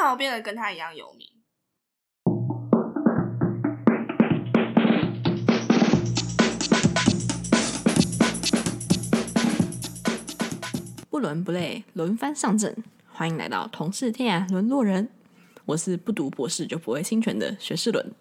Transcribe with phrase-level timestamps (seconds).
[0.00, 1.26] 想要变得跟他一样有名。
[11.10, 15.10] 不伦不类，轮番上阵，欢迎来到同是天涯沦落人。
[15.66, 18.14] 我是不读博士就不会侵权的学士伦，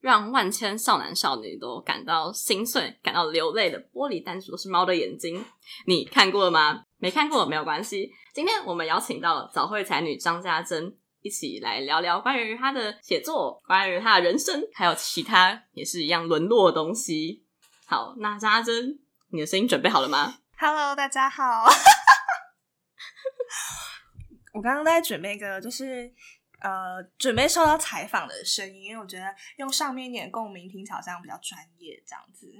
[0.00, 5.44] 让万千少男少女都感到心碎、感到流泪的玻璃弹珠都是猫的眼睛。
[5.88, 6.84] 你看过了吗？
[6.98, 8.12] 没看过没有关系。
[8.32, 17.46] 今天我们邀请到了早会才女张家珍，一起来聊聊关于他的写作、关于他的人生，还有其他也是一样沦落的东西。
[17.86, 18.98] 好，那张家珍，
[19.30, 21.64] 你的声音准备好了吗？Hello，大家好。
[24.52, 26.12] 我刚刚在准备一个，就是
[26.60, 29.24] 呃，准备受到采访的声音，因为我觉得
[29.56, 32.52] 用上面一点共鸣听起来好像比较专业，这样子。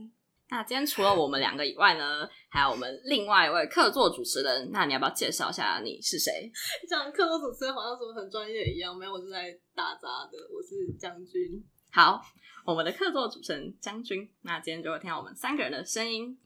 [0.50, 6.50] 那今天除了我们两个以外呢，还有我们另外一位客座主持人，那你要不要介绍一下你是谁？
[6.88, 11.62] 像客座主持人好像什么很专业一样，没有，我是在打杂的，我是将军。
[11.90, 12.20] 好，
[12.66, 16.38] 我们的客座主持人将军，那今天就会听到我们三个人的声音。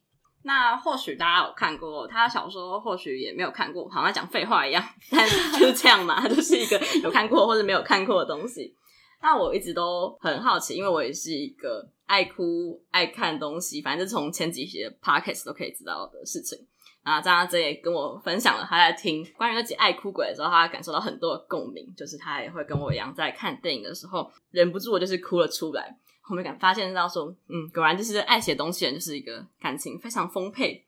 [0.44, 8.74] 那或许大家有看过他的小说，或许也没有看过，好像讲废话一样，但就是这样嘛，他 就是一个有看过或者没有看过的东西。
[9.20, 16.58] 那我一直都很好奇，因为我也是一个爱哭爱看东西，反正从前几集的 podcast 都可以知道的事情。
[17.04, 25.96] 啊，张家珍也跟我分享了他在听关于那集爱哭鬼的时候，他感受到很多的共鸣，就是他也会跟我一样，在看电影的时候忍不住我就是哭了出来。
[26.20, 30.84] 后面感发现到说，嗯，果然就是爱写东西人就是一个感情非常丰沛。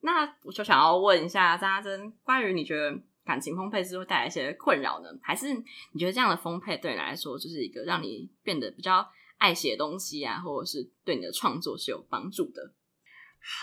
[0.00, 9.08] 那我就想要问一下张家珍，关于你觉得感情丰沛是会带来一些困扰呢，还是你觉得这样的丰沛对你来说就是一个让你变得比较
[9.42, 12.72] 爱写东西啊，或者是对你的创作是有帮助的？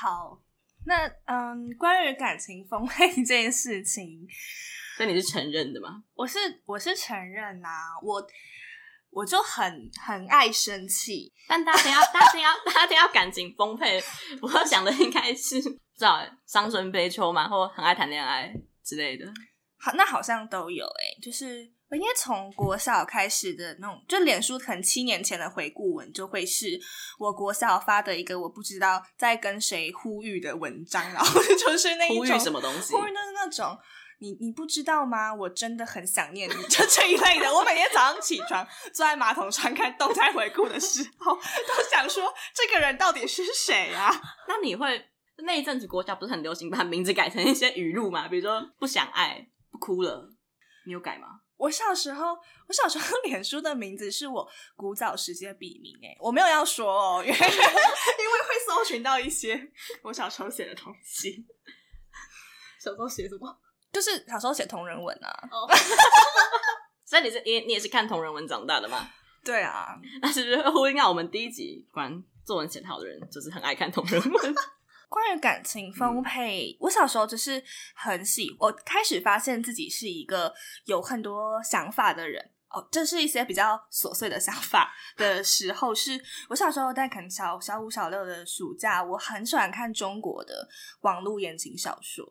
[0.01, 0.43] 好，
[0.85, 4.27] 那嗯，关于感情丰沛这件事情，
[4.97, 6.03] 所以你是承认的吗？
[6.15, 8.27] 我是我是承认啊，我。
[9.11, 13.99] 我就很很爱生气，但大家要大家要大家听要感情丰沛，
[14.39, 18.53] 我要想的应该是不知道伤春悲秋嘛，或很爱谈恋爱
[18.83, 19.25] 之类的。
[19.79, 26.79] 好，那好像都有诶、欸，就是我应该从国小开始的那种，就脸书可能七年前的回顾文，就会是
[27.17, 33.77] 我国小发的一个我不知道在跟谁呼吁的文章，然后 就是那一种呼吁什么东西，呼吁就是那种。
[34.21, 35.33] 你你不知道吗？
[35.33, 37.49] 我真的很想念你， 就这一类的。
[37.53, 44.11] 我每天早上起床，坐在马桶上看动态回顾的时候，都想说这个人到底是谁啊？
[44.49, 45.07] 那你会
[45.37, 48.27] 那一阵子国小不是很流行把名字改成一些语录嘛？
[48.27, 50.29] 比如说不想爱、不哭了，
[50.85, 51.38] 你有改吗？
[51.59, 52.37] 我小时候，
[52.67, 59.69] 我小时候脸书的名字是我古早时期的笔名，哎，我没有要说哦，因为 因为会搜寻到一些
[60.01, 61.45] 我小时候写的东西。
[62.79, 63.59] 小时候写什么？
[63.91, 65.69] 就是小时候写同人文啊，oh.
[67.03, 69.09] 所以你是你你也是看同人文长大的吗？
[69.43, 74.55] 对啊，那是不是呼应到我们第一集关作文写得好的人，就是很爱看同人文。
[75.09, 77.61] 关于感情丰沛，嗯，我小时候就是
[77.95, 80.53] 很喜，我开始发现自己是一个
[80.85, 82.51] 有很多想法的人。
[82.69, 90.69] 哦，这是一些比较琐碎的想法 的时候，是我小时候在可能小小五、小六的暑假，我很喜欢看中国的
[91.01, 92.23] 网络言情小说。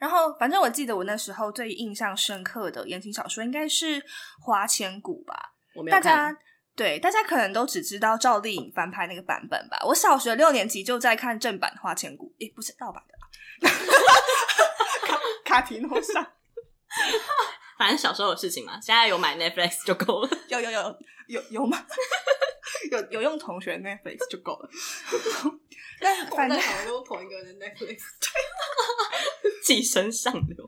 [0.00, 4.02] 然后，反正我记得我那时候最印象深刻的言情小说应该是
[4.42, 5.54] 《花千骨》吧。
[5.76, 6.02] 我没有看。
[6.02, 6.38] 大家
[6.76, 9.78] 对大家可能都只知道赵丽颖翻拍那个版本吧。
[9.86, 13.68] 我小学六年级就在看正版《花千骨》，诶，不是盗版的
[15.06, 16.26] 卡卡提诺上。
[17.78, 20.30] 反正小时候的事情嘛，现在有买 Netflix 就够了。
[20.48, 20.98] 有有有
[21.28, 21.84] 有有吗？
[22.90, 24.68] 有有用同学 Netflix 就够了。
[26.00, 30.66] 但反正好像都同一个人 Netflix，对，寄生上流。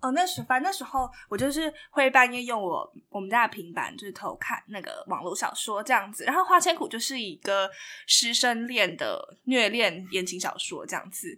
[0.00, 6.24] 哦，那时反正那时候我就是会半夜用我我们家的平板，就是偷看那个网络小说这样子。
[6.24, 7.70] 然后《花千骨》就是一个
[8.06, 11.36] 师生恋的虐恋言情小说这样子。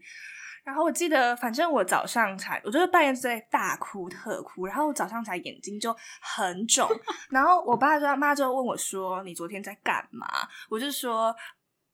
[0.65, 6.87] 然后我记得，反正我早上才，我就是半夜在大哭特哭，然后我早上才眼睛就很肿，
[7.31, 10.27] 然后我爸就妈就问我说：“你昨天在干嘛？”
[10.69, 11.35] 我就说：“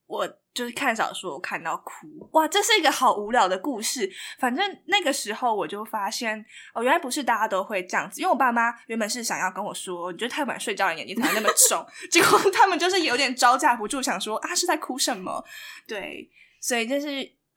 [0.06, 4.10] 我就是看小说，我看到哭。”哇，这是一个好无聊的故事。
[4.38, 8.20] 反正那个时候我就发现，哦，原来不是大家都会这样子。
[8.20, 11.84] 因为我爸妈原本是想要跟我说：“你觉得太晚睡觉的眼睛才那么肿。
[12.10, 15.44] ”结果他们就是有点招架不住，想说：“啊，是在哭什么？”
[15.88, 16.30] 对，
[16.60, 17.08] 所以就是。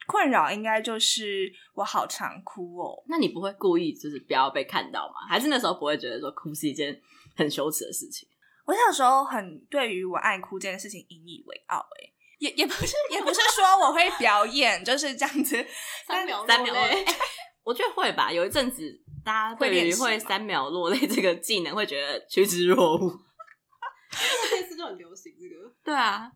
[0.09, 3.03] 困扰应该就是我好常哭哦。
[3.09, 5.15] 那你不会故意就是不要被看到吗？
[5.27, 6.97] 还是那时候不会觉得说哭是一件
[7.35, 8.25] 很羞耻的事情？
[8.65, 12.07] 我小时候很对于我爱哭这件事情引以为傲，哎，
[12.39, 15.65] 也也不是也不是说我会表演就是这样子
[16.07, 16.73] 三秒三秒。
[16.73, 17.03] 哎，
[17.63, 18.31] 我觉得会吧。
[18.31, 18.83] 有一阵子
[19.25, 23.19] 大家对于会三秒落泪这个技能会觉得趋之若鹜。
[24.49, 25.73] 这次就很流行这个。
[25.83, 26.31] 对啊，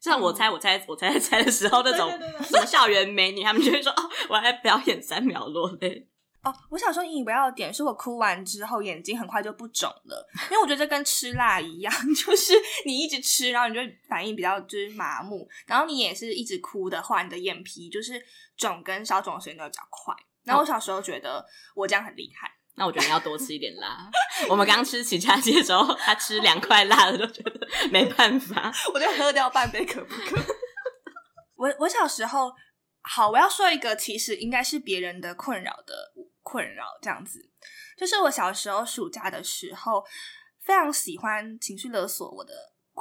[0.00, 2.08] 像我猜我猜我猜猜的时候，那种
[2.42, 6.08] 什么校园美女，他们就会说哦，我来表演三秒落泪。
[6.46, 12.52] 哦，我想说引以为傲的点是我哭完之后眼睛很快就不肿了，因为我觉得这跟吃辣一样， 就是
[12.84, 18.22] 你一直吃，然后你就反应比较就是麻木，然后你也是一直哭的话，你的眼皮就是
[18.56, 20.14] 肿跟消肿的时间都比较快。
[20.44, 21.44] 然后我小时候觉得
[21.74, 24.08] 我这样很厉害，那我觉得你要多吃一点辣。
[24.48, 30.40] 我们刚吃起家鸡的时候，他吃两块辣的都觉得没办法，我就喝掉半杯可不可？
[31.58, 32.52] 我我小时候，
[33.02, 36.12] 好，我要说一个其实应该是别人的困扰的。
[36.46, 37.40] 困扰这样子，
[37.98, 40.04] 就是我小时候暑假的时候，
[40.62, 42.52] 非常喜欢情绪勒索我的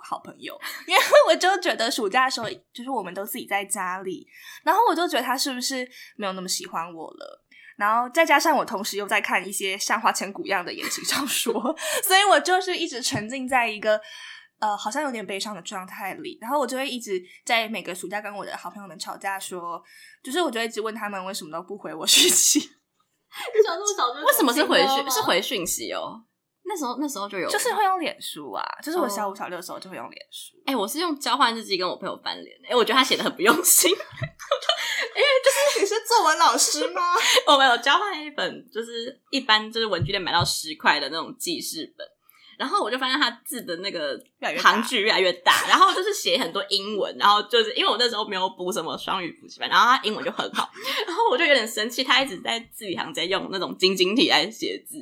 [0.03, 4.27] 好朋友，因为我就觉得暑假的时候，就是我们都自己在家里，
[4.63, 7.45] 然后我就觉得他是不是没有那么喜欢我了，
[7.77, 11.53] 然后再加上我同时又在看一些像花千骨一样的言情小说，
[12.03, 14.01] 所以我就是一直沉浸在一个
[14.57, 19.83] 呃好像有点悲伤的状态里，然后我就会一直在每个暑假跟我的好朋友们吵架说，说
[20.23, 22.71] 就是我就一直问他们为什么都不回我讯息。
[23.65, 25.11] 小那么早就为什么是回讯？
[25.11, 26.21] 是回讯息哦。
[26.67, 28.63] 那时候那时候就有，就是会用脸书啊。
[28.81, 30.57] 就是我小五小六的时候就会用脸书。
[30.65, 32.57] 哎、欸，我是用交换日记跟我朋友翻脸。
[32.63, 33.91] 哎、欸，我觉得他写的很不用心。
[33.91, 37.01] 因为就是 你是作文老师吗？
[37.45, 42.07] 我们有交换一本，就是一般就是文具店买到十块的那种记事本。
[42.57, 44.19] 然后我就发现他字的那个
[44.61, 50.69] 行距越来越大，然后就是写很多英文，然后就是因为我那时候没有补什么双语补习班，然后他英文就很好，
[51.05, 54.99] 然后我就有点生气，他一直在字里行间用那种晶晶体来写字，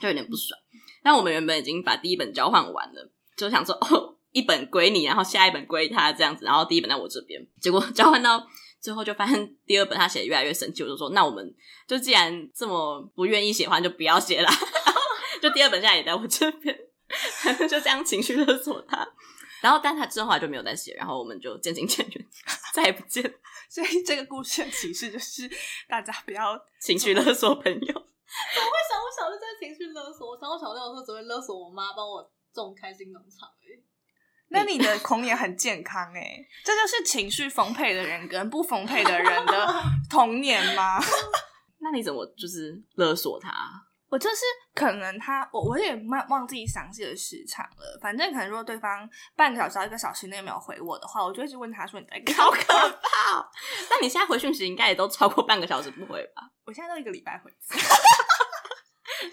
[0.00, 0.58] 就有点不爽。
[1.02, 7.40] 但我们原本已经把第一本交换完了，就想说哦，一本归你，然后下一本归他这样子，然后第一本在我这边。
[7.60, 8.44] 结果 交换到
[8.80, 11.54] 最后就发现第二本他写的越来越生气，我就说那我们
[11.86, 14.48] 就既然这么不愿意写的话，就不要写了。
[15.42, 16.76] 就第二本现在也在我这边，
[17.68, 19.06] 就这样情绪勒索他，
[19.60, 22.26] 然后但他之后来就没有再写，然后我们就渐行渐远，
[22.72, 23.22] 再也不见。
[23.68, 25.50] 所以这个故事的启示就是
[25.88, 27.78] 大家不要情绪勒索朋友。
[27.82, 30.30] 怎么会想我小时候在情绪勒索？
[30.30, 33.82] 我想我小六的时候只会勒索我妈帮我种开心农场而已。
[34.48, 41.00] 那你的童年很健康哎、欸，这就是情绪丰沛的人跟不丰沛的人的童年吗？
[41.78, 43.50] 那你怎么就是勒索他？
[44.08, 44.36] 我就是
[44.74, 52.44] 可能他我我也忘忘记详细的时长了，反正可能如果对方半个小时到一个小时内没有回我的话，我就一直问他说，你在干嘛？
[52.44, 53.46] 好可怕哦！
[53.90, 56.50] 那你现在回讯息应该也都超过半个小时不回吧？
[56.64, 57.74] 我现在都一个礼拜回一次，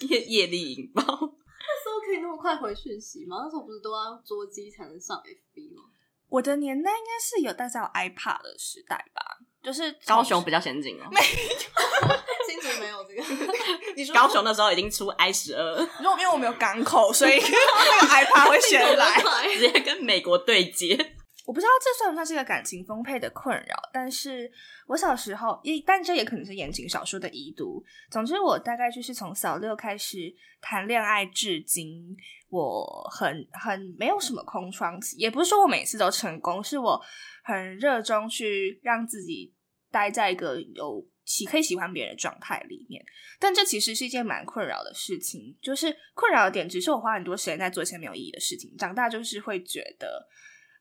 [0.08, 1.04] 业业力引爆。
[1.06, 3.38] 那时候可以那么快回讯息吗？
[3.44, 5.84] 那时候不是都要捉机才能上 FB 吗？
[6.30, 9.22] 我的年代应该是有大家有 iPad 的时代吧，
[9.62, 11.08] 就是高雄比较先进哦。
[11.12, 12.16] 没有，
[12.62, 13.24] 新竹没有这个。
[13.96, 19.22] 你说高雄那时候已经出 i 十二， 因为因为我没有港口， 所以那个 iPad 会先来，
[19.54, 20.96] 直接跟美国对接。
[21.46, 24.50] 我不知道这算不算是一个感情丰沛的困扰，但是
[24.88, 27.84] 我小时候也，但这也可能是言情小说的遗毒。
[28.10, 32.16] 总之，我大概就是从小六开始谈恋爱至今。
[32.50, 37.02] 我很很没有什么空窗期，也不是说我每次都成功，是我
[37.44, 39.52] 很热衷去让自己
[39.92, 43.04] 待在一个有喜可以喜欢别人的状态里面。
[43.40, 48.76] 但这其实是一件蛮困扰的事情，就是困扰的点只是我花很多时间在做一些没有意义的事情。
[48.78, 50.28] 长大就是会觉得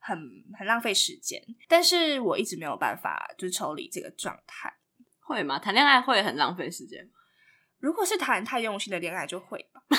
[0.01, 0.19] 很
[0.59, 4.73] 很浪费时间，但是我一直没有办法就是抽离这个状态。
[5.21, 5.59] 会吗？
[5.59, 7.13] 谈恋爱会很浪费时间吗？
[7.79, 9.83] 如果是谈太用心的恋爱，就会吧。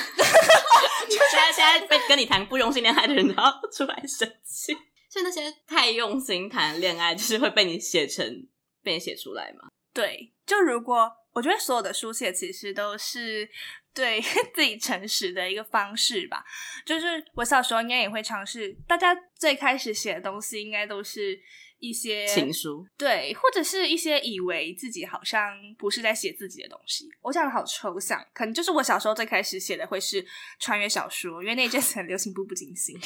[1.10, 4.74] 现在现在被跟你谈不用心恋爱的人都要出来生气，
[5.10, 8.48] 所以那些太用心谈恋爱，就是会被你写成
[8.82, 9.70] 被你写出来吗？
[9.94, 13.50] 对，就如果我觉得所有的书写其实都是
[13.94, 14.22] 对
[14.54, 16.44] 自己诚实的一个方式吧。
[16.86, 21.40] 就是我小时候应该也会尝试，大家最开始写的东西应该都是。
[21.80, 27.10] 一些情书，对，或者是一些以为自己好像不是在写自己的东西。
[27.22, 30.26] 我讲的好抽象，可能就是我小时候最开始写的会是
[30.60, 32.98] 穿越小说，因为那阵子很流行《步步惊心》，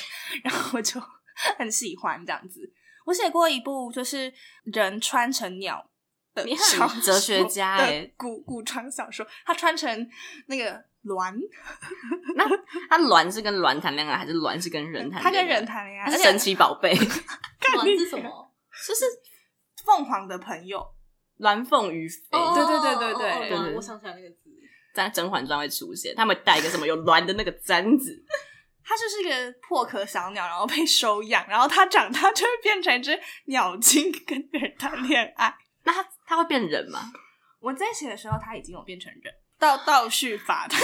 [0.44, 1.02] 然后我就
[1.58, 2.72] 很喜欢这样子。
[3.08, 4.32] 我写过一部就是
[4.66, 5.90] 人穿成鸟
[6.44, 10.10] 的小说，哲学家 哎，古古装小说，他穿成
[10.48, 10.72] 那个
[11.06, 11.36] 鸾，
[12.36, 12.46] 那
[12.90, 15.24] 他鸾是跟鸾谈恋爱，还是鸾是跟人谈恋爱？
[15.24, 16.94] 他跟人谈恋爱，他是神奇宝贝，
[17.62, 18.52] 鸾是什么？
[18.88, 19.06] 就是
[19.84, 20.86] 凤凰的朋友，
[21.40, 22.16] 鸾凤于飞。
[22.32, 24.50] 对对对对对对对，我想起来那个字，
[24.94, 28.24] 在《甄嬛传》会出现，他们带一个什么有鸾的那个簪子，
[28.84, 35.56] 它就是一个破壳小鸟，然后被收养，然后它长大就会变成一只鸟精，跟人谈恋爱。
[35.88, 37.12] 那他他会变人吗？
[37.62, 39.34] 我在写的时候，他已经有变成人。
[39.58, 40.76] 倒倒叙法的。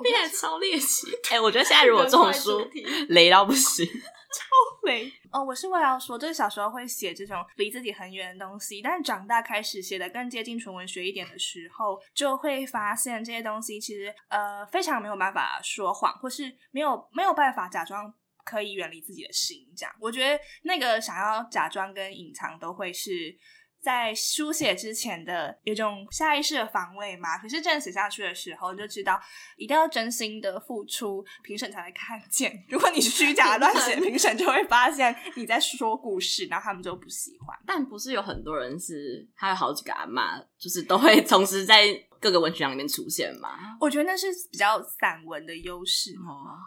[0.00, 1.08] 听起来超猎奇！
[1.30, 2.70] 哎、欸，我觉得现在如果这种书
[3.08, 3.84] 雷到不行，
[4.30, 5.42] 超雷哦！
[5.42, 18.12] 我是为了要说，就是小时候会写这种离自己很远的东西，但是长大开始写的更接近纯文学一点的时候，就会发现这些东西其实呃非常没有办法说谎，或是没有没有办法假装
[18.48, 19.66] 可以远离自己的心。
[19.76, 23.38] 这样，我觉得那个想要假装跟隐藏都会是。
[23.80, 29.18] 在书写之前的一种下意识的防卫嘛，可是真的写下去的时候，就知道
[29.56, 32.52] 一定要真心的付出，评审才会看见。
[32.68, 37.56] 如果你虚假乱写，评审就会发现你在说故事，然后他们就不喜欢。
[37.64, 41.86] 但不是有很多人是他有好几个阿妈，就是都会同时在
[42.18, 43.76] 各个文学奖里面出现嘛？
[43.80, 46.58] 我觉得那是比较散文的优势哦。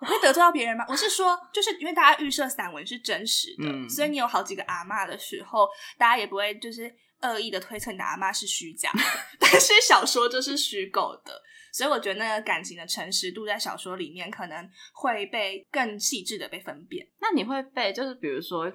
[0.00, 0.84] 我会得罪到别人吗？
[0.88, 8.98] 我是说，就是因为大家预设散文是真实的，嗯、所以你有好几个阿妈的时候，大家也不会就是恶意的推测你的阿妈是虚假的。
[9.40, 11.32] 但是小说就是虚构的，
[11.72, 17.06] 所以我觉得那个感情的诚实度在小说里面可能会被更细致的被分辨。
[17.20, 18.70] 那你会被就是比如说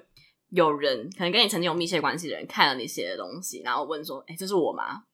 [0.50, 5.04] 有人可能跟你曾经有密切关系的人看了你写的东西，然后问说：“哎、欸，这是我吗？”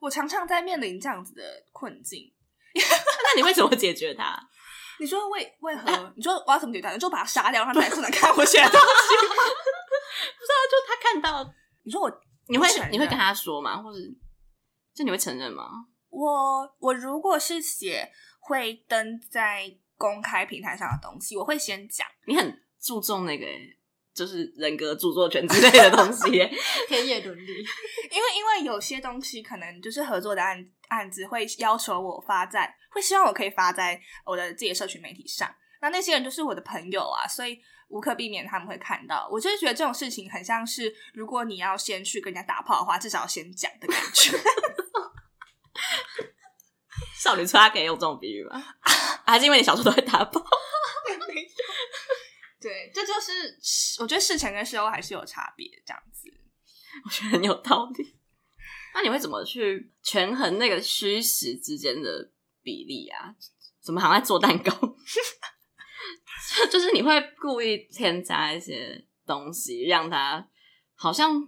[0.00, 2.32] 我常常在面临这样子的困境。
[2.74, 4.48] 那你会怎么解决它？
[5.02, 6.12] 你说为为何？
[6.14, 6.88] 你说我要怎么解决？
[6.92, 9.16] 你就把他杀掉，让他才不能看我写的东西。
[9.18, 11.52] 不知道，就他看到。
[11.82, 13.82] 你说我，你会你会跟他说吗？
[13.82, 13.98] 或者，
[14.94, 15.64] 就你会承认吗？
[16.08, 22.06] 我我如果是写会登在公开平台上的东西，我会先讲。
[22.28, 23.46] 你很注重那个。
[24.14, 26.30] 就是人格著作权之类的东西，
[26.86, 27.64] 田野伦理。
[28.10, 35.52] 因为因为有些东西可能就是合作的案案子会要求我发在，会希望我可以发在我的自己的社群媒体上。
[35.80, 39.28] 那那些人就是我的朋友啊，所以无可避免他们会看到。
[39.30, 44.38] 我就是觉得这种事情很像是，如果你要先去跟人家打炮的话，至少要先讲的感觉。
[47.18, 48.62] 少女插可以用这种比喻吗？
[49.26, 50.40] 还是因为你小时候都会打炮？
[52.60, 53.58] 对，这就是
[54.00, 56.28] 我觉得事前跟事后还是有差别，这样子，
[57.04, 58.20] 我觉得很有道理。
[58.94, 62.30] 那你会怎么去权衡那个虚实之间的
[62.62, 63.34] 比例啊？
[63.80, 64.72] 怎么好像在做蛋糕？
[66.70, 70.46] 就是你会故意添加一些东西，让它
[70.94, 71.40] 好像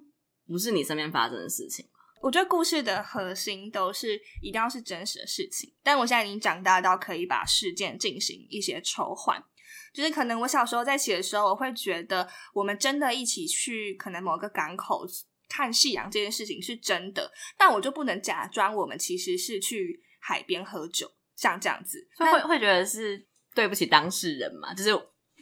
[0.46, 1.88] 不是你身边发生的事情。
[2.22, 9.44] 我觉得故事的核心都是一定要是真实的事情，但我现在已经长大到可以把事件进行一些抽换。
[9.92, 15.06] 就是可能我小时候在写的时候，我会觉得我们真的一起去可能某个港口
[15.54, 24.75] 看夕阳这件事情是真的，但我就不能假装我们其实是去海边喝酒，像这样子，会会会觉得是对不起当事人嘛？
[24.75, 24.90] 就是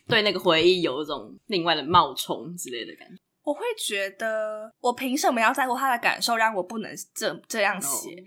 [0.07, 3.14] 对那个回忆有一种另外的冒充之类的感觉。
[3.42, 8.23] 我会觉得我凭什么要在乎他的感受，让我不能这这样写？No.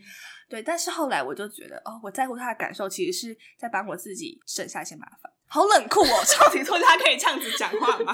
[0.50, 5.32] 对，但是后来我就觉得，哦，我在乎他的感受，其实是在帮我自己省下一些麻烦。
[5.48, 6.22] 好冷酷哦！
[6.25, 8.12] 超级作家可以这样子讲话吗？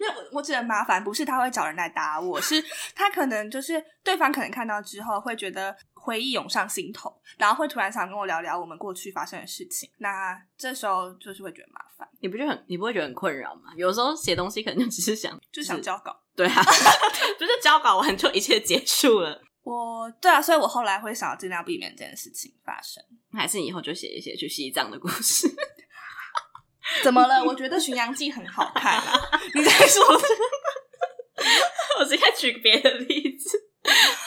[0.00, 2.62] 因为我我指的麻烦不是他会找人来打我，是
[2.94, 9.90] 他可能就是对方可能看到之后会觉得回忆涌上心头，然后会突然想跟我聊聊我们过去发生的事情。
[9.98, 12.08] 那这时候就是会觉得麻烦。
[12.20, 13.72] 你不觉得很你不会觉得很困扰吗？
[13.76, 16.62] 有时候写东西可能就只是想 就想交稿，对啊，
[17.38, 19.40] 就是交稿完就一切结束了。
[19.62, 23.02] 我对啊，所以我后来会想要尽量避免这件事情发生。
[23.32, 25.48] 还是你以后就写一写去西藏的故事。
[27.02, 27.44] 怎么了？
[27.44, 29.20] 我觉得《巡洋记》很好看啊！
[29.54, 30.48] 你在说什么？
[32.00, 33.58] 我直接举别的例子，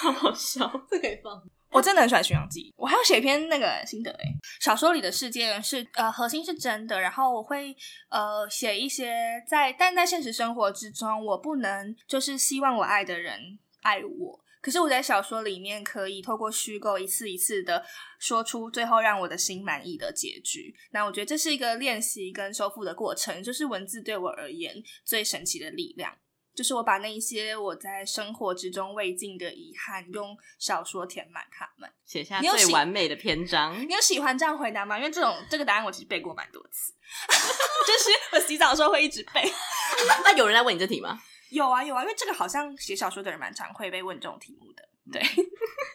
[0.01, 0.69] 好好笑。
[0.89, 1.41] 这可以放。
[1.69, 4.24] 我真的很喜欢《巡洋记》，我还要写一篇那个心得诶。
[4.62, 7.75] 小说里的世界是呃核心是真的，然后我会
[8.09, 9.13] 呃写一些
[9.47, 14.44] 在，但在现实生活之中，我不能就是希望我爱的人爱我。
[14.60, 17.86] 可是我在小说里面可以透过虚构一次一次的
[18.20, 20.75] 说出最后让我的心满意的结局。
[20.91, 26.13] 那我觉得这是一个练习跟修复的过程，就是文字对我而言最神奇的力量，
[26.53, 33.74] 就是我把那一些我在生活之中未尽的遗憾用小说填满它们，写下最完美的篇章。
[33.75, 34.98] 你有，你有喜欢这样回答吗？
[34.98, 36.91] 因为这种这个答案我其实背过蛮多次，
[37.88, 39.50] 就是我洗澡的时候会一直背。
[40.25, 41.22] 那有人来问你这题吗？
[41.49, 44.83] 有啊有啊，因为这个好像写小说的人蛮常会被问这种题目的。
[45.11, 45.21] 对，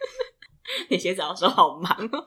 [0.88, 2.09] 你写小说好忙哦，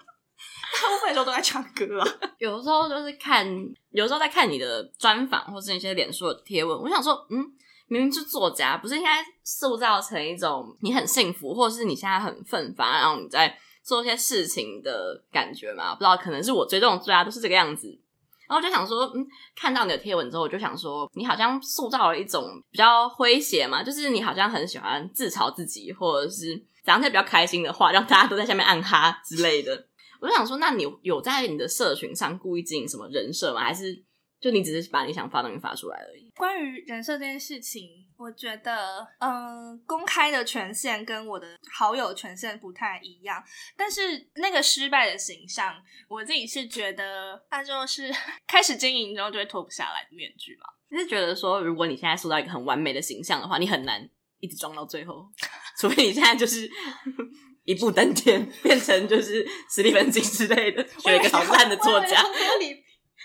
[0.81, 2.07] 大部分时候都在唱歌啊。
[2.37, 3.47] 有时候就是看，
[3.89, 7.43] 有时候在看你的专访或是一些脸书的贴文，我想说，嗯，
[7.87, 15.95] 明明是作家，不是应该塑造成一种你很幸福，或者是你现在很奋发，然后你在做一些事情的感觉吗？
[15.95, 17.99] 不知道，可能是我追这种作家都是这个样子。
[18.47, 19.25] 然后我就想说，嗯，
[19.55, 29.87] 看到你的贴文之后，我就想说，你好像塑造了一种比较诙谐嘛，就是你好像很喜欢自嘲自己，或者是讲一些比较开心的话，让大家都在下面暗哈之类的。
[30.21, 33.61] 我就想说，那你有在你的社群上故意经营什么人设吗？
[33.61, 34.03] 还是？
[34.41, 36.24] 就你只是把你想发的东西发出来而已。
[36.35, 39.31] 关于人设这件事情，我觉得，嗯、
[39.71, 43.41] 呃，公开的权限跟我的好友权限不太一样。
[43.77, 48.13] 但是那个失败的形象，我自己是觉得，它就是
[48.45, 50.65] 开始经营之后就会脱不下来的面具嘛。
[50.89, 54.07] 你是觉得说，如果你现在塑造一个很完美的形象的话，你很难
[54.39, 55.25] 一直装到最后，
[55.79, 56.69] 除非你现在就是
[57.63, 62.21] 一步登天，变成就是史蒂芬金之类的，学一个好烂的作家，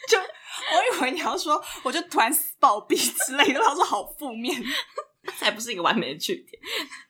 [0.09, 0.19] 就。
[0.71, 2.97] 我以为你要说，我就突然死暴毙
[3.27, 4.55] 之类的，他说好负面，
[5.23, 6.63] 那才不是一个完美的句点，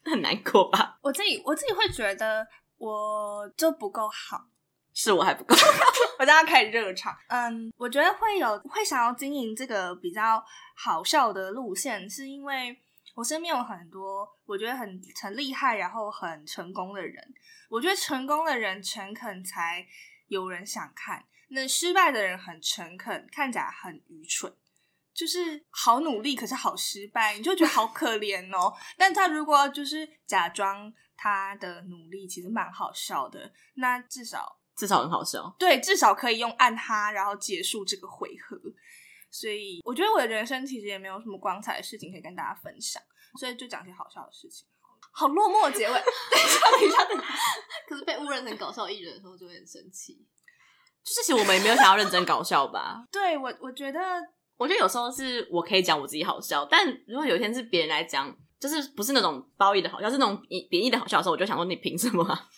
[0.04, 0.98] 很难过吧？
[1.02, 2.46] 我自己我自己会觉得
[2.78, 4.46] 我就不够好，
[4.94, 5.54] 是我还不够，
[6.18, 7.16] 我刚刚开始热场。
[7.28, 10.42] 嗯，我觉得会有会想要经营这个比较
[10.74, 12.76] 好笑的路线，是因为
[13.14, 17.16] 我身边有很多我觉得很很厉害，然后很成功的人。
[17.68, 19.86] 我觉得成功的人诚恳才
[20.28, 21.24] 有人想看。
[21.50, 24.52] 那失败的人很诚恳，看起来很愚蠢，
[25.12, 28.72] 就是好努力，可是好失败，你就觉得好可怜哦。
[28.96, 38.56] 但他如果就是假装他的努力其实蛮好笑的，那至少至少很好笑，对，至少可以用按哈然后结束这个回合。
[39.32, 43.02] 所以我觉得我的人生其实也没有什么光彩的事情可以跟大家分享，
[43.38, 44.66] 所以就讲些好笑的事情。
[45.12, 45.92] 好落寞的结尾，
[46.30, 47.26] 等一下，等一下，等一下。
[47.88, 50.24] 可是被误认成搞笑艺人的时候就会很生气。
[51.04, 53.02] 就是其实我们也没有想要认真搞笑吧？
[53.10, 54.00] 对我，我觉得，
[54.56, 62.48] 我觉得有时候是我可以讲我自己好笑，但如果有一天是别人来讲，就是不是那种褒义的好笑，是那种贬义的好笑的时候，我就想说你凭什么、啊？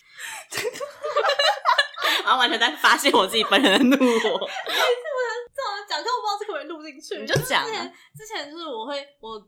[2.23, 4.07] 然后完全在发泄我自己本人的怒火。
[4.19, 7.19] 这么讲，但我不知道这可不可以录进去。
[7.19, 7.65] 你就讲、啊。
[7.65, 9.41] 之前之前就是我会我。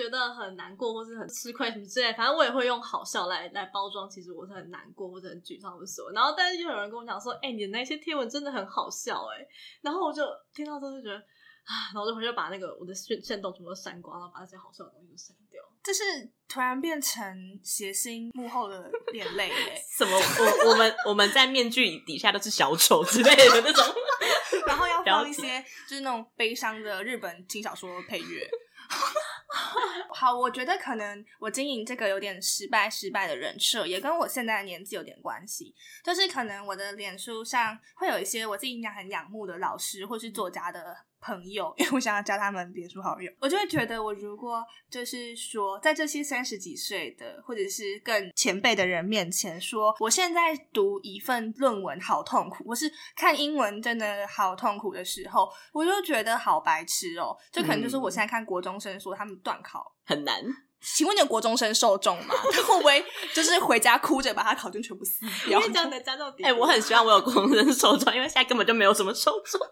[0.00, 4.08] 觉得很难过，或是很吃亏什么之类，反正我也会用好笑来来包装。
[4.08, 9.46] 其实我是很难过或者很沮丧的时候，然后但是就有人跟我讲说：“哎、欸，你的那些贴文真的很好笑。”哎，
[9.82, 10.22] 然后我就
[10.54, 15.60] 听到之后就觉得啊，然后我就回去把那个我的限限动全部都删光，然后把那些好笑的东西都删掉。
[15.82, 16.02] 这是
[16.48, 20.16] 突然变成谐星幕后的眼泪 哎，什么？
[20.16, 23.84] 我我们我们在面具底下都是小丑之类的那种，
[24.66, 28.48] 然后要放一些就是那种悲伤的日本轻小说配乐。
[30.12, 35.74] 好，我觉得可能我经营这个有点失败，失败的人设也跟我现在的年纪有点关系。
[36.04, 57.36] 就是可能我的脸书上会有一些我自己很仰慕的老师或是作家的朋友， 因为我想要加他们别墅好友，我就会觉得我如果就是说在这些三十几岁的或者是更前辈的人面前说，我现在读一份论文好痛苦，我是看英文真的好痛苦的时候，我就觉得好白痴哦。
[57.52, 60.42] 就可能就是我现在看国中生说他们断考很难。
[60.82, 62.34] 请问你有国中生受众吗？
[62.52, 65.60] 他会不会就是回家哭着把他考卷全部撕掉？
[65.60, 66.42] 因为这样的家到底？
[66.42, 69.60] 哎，我很希望我有国中生受众，因为现在根本就没有什么受众。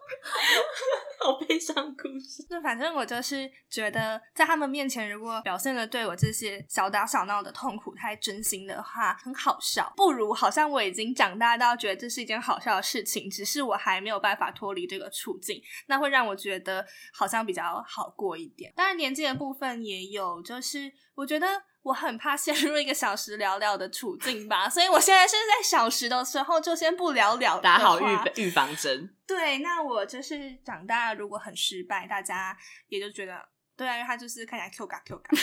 [1.21, 2.47] 好悲伤故事。
[2.49, 9.93] 那反正我就是觉得，在他们面前，如果表现的对我这些小打小闹的痛苦太真心的话，很好笑。
[9.97, 18.73] 不如好像我已经长大到觉得这是一件好笑的事情，只是我还没有办法脱离这个处境，那会让我觉得好像比较好过一点。
[18.77, 21.47] 当然年纪的部分也有，就是我觉得。
[21.85, 28.05] 我很怕陷入一个小时聊聊的处境吧，所以我现在是在小时的时候就先不聊聊，打好预
[28.37, 29.09] 预防针。
[29.27, 32.55] 对，那我就是长大如果很失败，大家
[32.89, 35.31] 也就觉得对啊，因为他就是看起来 Q 嘎 Q 嘎。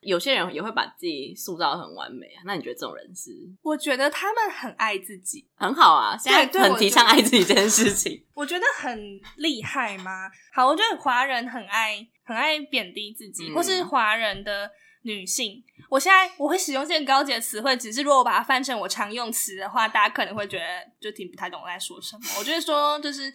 [0.00, 3.30] 有些人也会把自己塑造得很完美啊，那你觉得这种人是？
[3.62, 6.16] 我觉得他们很爱自己，很好啊。
[6.16, 10.30] 现在很提倡爱自己这件事情，我觉得很厉害吗？
[10.54, 14.70] 好，我觉得华人很爱很爱贬低自己，嗯、或是华人的
[15.02, 15.62] 女性。
[15.88, 20.64] 我现在我会使用这些高级的词汇，只是如果我把它翻成我常用词的话，大家可能会觉得
[21.00, 22.22] 就听不太懂我在说什么。
[22.38, 23.32] 我觉得说就是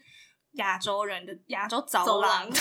[0.53, 2.60] 亚洲人的亚洲早走廊，对，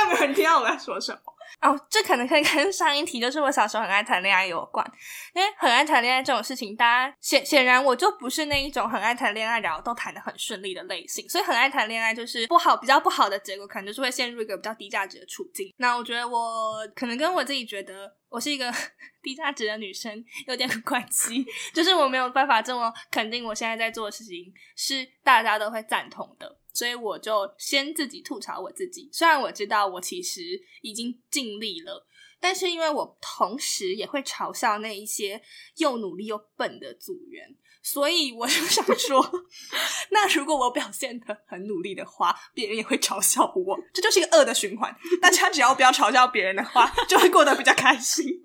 [0.00, 1.31] 有没有人听到我在说什么？
[1.62, 4.84] 哦，这可能可以跟上一题，就是我小时候很爱谈恋爱有关。
[5.32, 11.26] 因为很爱谈恋爱这种事情，大家显显然我就不是那一种很爱谈恋爱，然后都谈得很顺利的类型。
[11.28, 15.72] 所以很爱谈恋爱就是不好，比较不好的结果，可能就是会陷入一个比较低价值的处境。
[15.76, 18.68] 那我觉得我可能跟我自己觉得我是一个
[19.22, 20.12] 低价值的女生
[20.48, 26.58] 有点关系，就是我没有办法这么肯定我现在在做的事情是大家都会赞同的。
[26.72, 30.40] 所以我就先自己吐槽我自己，虽然我知道我其实
[30.80, 32.06] 已经尽力了，
[32.40, 35.42] 但是因为我同时也会嘲笑那一些
[35.76, 39.22] 又努力又笨的组员，所以我就想说，
[40.10, 44.96] 那如果我表现的很努力的话，别人也会嘲笑我，这就是一个恶的循环。
[45.20, 48.42] 大家只要不要嘲笑别人的话，就会过得比较开心。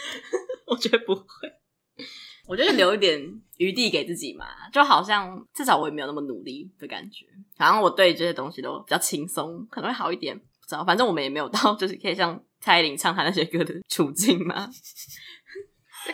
[0.66, 1.24] 我觉得不会，
[2.46, 3.18] 我觉得留一点
[3.56, 7.26] 余地给自己嘛，就好像至少我也没有那么努力的感觉，
[7.58, 10.36] 好像我对这些东西都比较轻松，可能会好一点。
[10.38, 14.68] 不知道，反正我们也没有到就是可以像蔡依林唱她那些歌的处境嘛。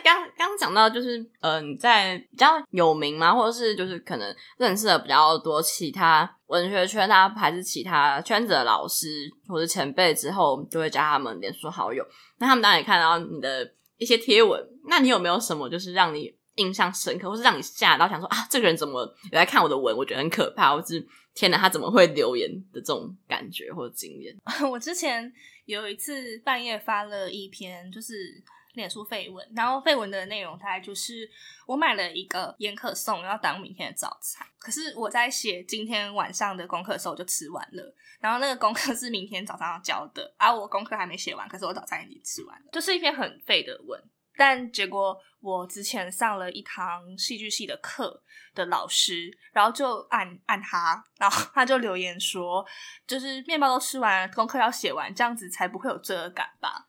[0.03, 9.07] 刚刚讲到就是，嗯、在比较有名嘛，或者是就是可能认识了比较多其他文学圈啊，还是其他圈子的老师
[9.47, 12.03] 或者前辈之后，就会加他们脸书好友。
[12.39, 19.95] 那他们当然也看到你的一些贴文，那你有没有什么就是让你印象深刻，或是让你吓到想说啊，这个人怎么有在看我的文？
[19.95, 24.35] 我觉得很可怕，或是天哪，他怎么会留言的这种感觉或者经验？
[24.69, 25.31] 我之前
[25.65, 28.43] 有一次半夜发了一篇，就是。
[28.73, 31.29] 脸书废文，然后废文的内容大概就是
[31.67, 34.47] 我买了一个盐可颂，要当明天的早餐。
[34.57, 44.03] 可是我在写今天晚上的功课的时候就吃完了，然后那个功课是明天早上要交的，而、啊、我功课还没写完，可是我早餐已经吃完了，就是一篇很废的文。
[44.35, 48.23] 但结果我之前上了一堂戏剧系的课
[48.55, 52.65] 的老师，然后就按按他，然后他就留言说，
[53.05, 56.87] 就是面包都吃完，功课要写完，这样子才不会有罪恶感吧。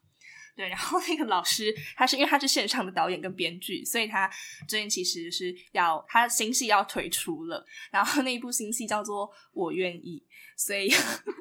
[0.57, 4.31] 对，然后那个老师，他是因为他是线上的导演跟编剧，所以他
[4.69, 10.25] 最近其实是要他新戏要推出了，然后那一部新戏叫做《我愿意》，
[10.57, 10.89] 所以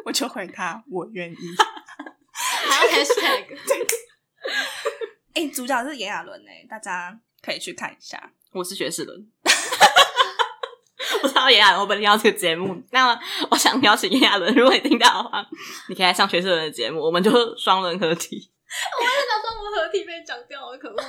[0.05, 1.37] 我就回他我愿意。
[2.33, 3.45] 还有 hashtag，
[5.33, 8.31] 对，哎，主角是炎亚纶哎，大家可以去看一下。
[8.51, 9.27] 我是学士伦，
[11.23, 13.19] 我知道炎亚纶，我本来要这个节目，那么
[13.49, 15.45] 我想邀请炎亚纶，如果你听到的话，
[15.89, 18.51] 你可以来上学士伦的节目，我们就双人合体。
[18.99, 20.95] 我还想说我们合体被讲掉了，可恶！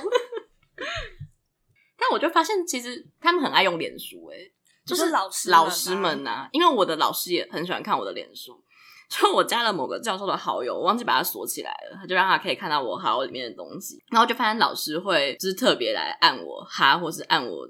[1.97, 4.51] 但我就发现，其实他们很爱用脸书，诶
[4.85, 6.49] 就是老师老师们呐、啊。
[6.51, 8.63] 因为我的老师也很喜欢看我的脸书，
[9.09, 14.03] 就我加了某个教授的好友，我忘记把他锁起来了，他就让他可以看到我好友里面的东西。
[14.11, 17.69] 然后就发现老师会就是特别来按我哈，或是按我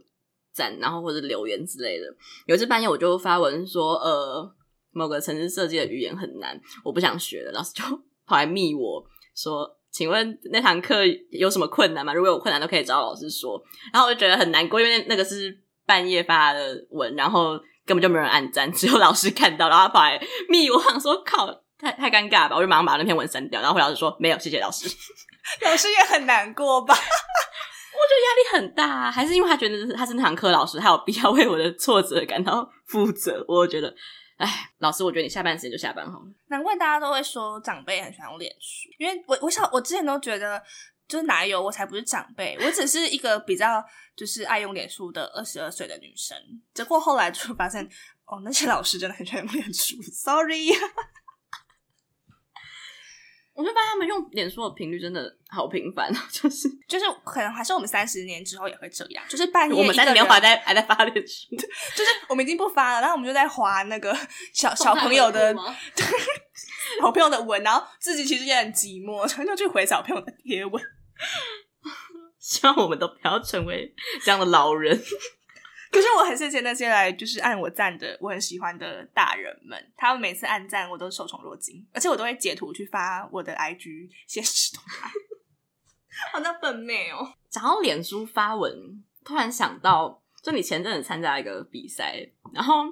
[0.54, 2.06] 赞，然后或者留言之类的。
[2.46, 4.52] 有一次半夜我就发文说，呃，
[4.92, 7.52] 某个城市设计的语言很难，我不想学了。
[7.52, 7.84] 老师就
[8.26, 9.78] 跑来密我说。
[9.96, 12.14] 请问那堂课有什么困难吗？
[12.14, 13.58] 如果有困难，都可以找老师说。
[13.94, 20.20] 然后我就觉得很难过，因为那个是半夜发的文，然后根本就没有人按赞，只有老师看到，然后他跑来
[20.50, 21.48] 密我，想说靠，
[21.80, 22.56] 太太尴尬吧？
[22.56, 24.88] 我就马上把那篇文删掉，然后回老师说没有，谢谢老师。
[25.62, 26.94] 老师也很难过吧？
[26.98, 33.44] 我觉得压力很大，还是因为他觉得他是那堂课老师，他有必要为我的挫折感到负责？
[33.48, 33.94] 我觉得。
[34.38, 36.26] 哎，老师，我觉得你下班时间就下班好了。
[36.50, 40.62] 难怪大家都会说长辈很喜欢用脸书，因为我我小我之前都觉得，
[41.08, 43.84] 就是哪有我才不是长辈，我只是一个比较
[44.16, 46.38] 就是爱用脸书的二十二岁的女生。
[46.74, 47.84] 结果后来就发现，
[48.26, 50.02] 哦，那些老师真的很喜欢用脸书。
[50.02, 50.70] Sorry。
[53.54, 64.14] 我就发现他们用脸书的频率真的好频繁，就是就是可能还是我们三十年之后也会这样，就是半夜我们三十年还在还在发脸书，就是我们已经不发了，然后我们就在滑那个
[64.54, 66.06] 小小朋友的对
[67.00, 70.84] 小朋友的文，然后自己其实也很寂寞，然后就去回小朋友的贴文。
[72.40, 74.98] 希望我们都不要成为这样的老人。
[75.92, 85.10] 可是我很谢谢那些来就是按我赞的，我很喜欢的大人们，他们每次按赞我都受宠若惊，而且我都会截图去发我的 IG 现实动态。
[86.34, 87.34] 好那本妹哦！
[87.50, 92.84] 讲到脸书发文，突然想到，就你前阵子参加一个比赛，然后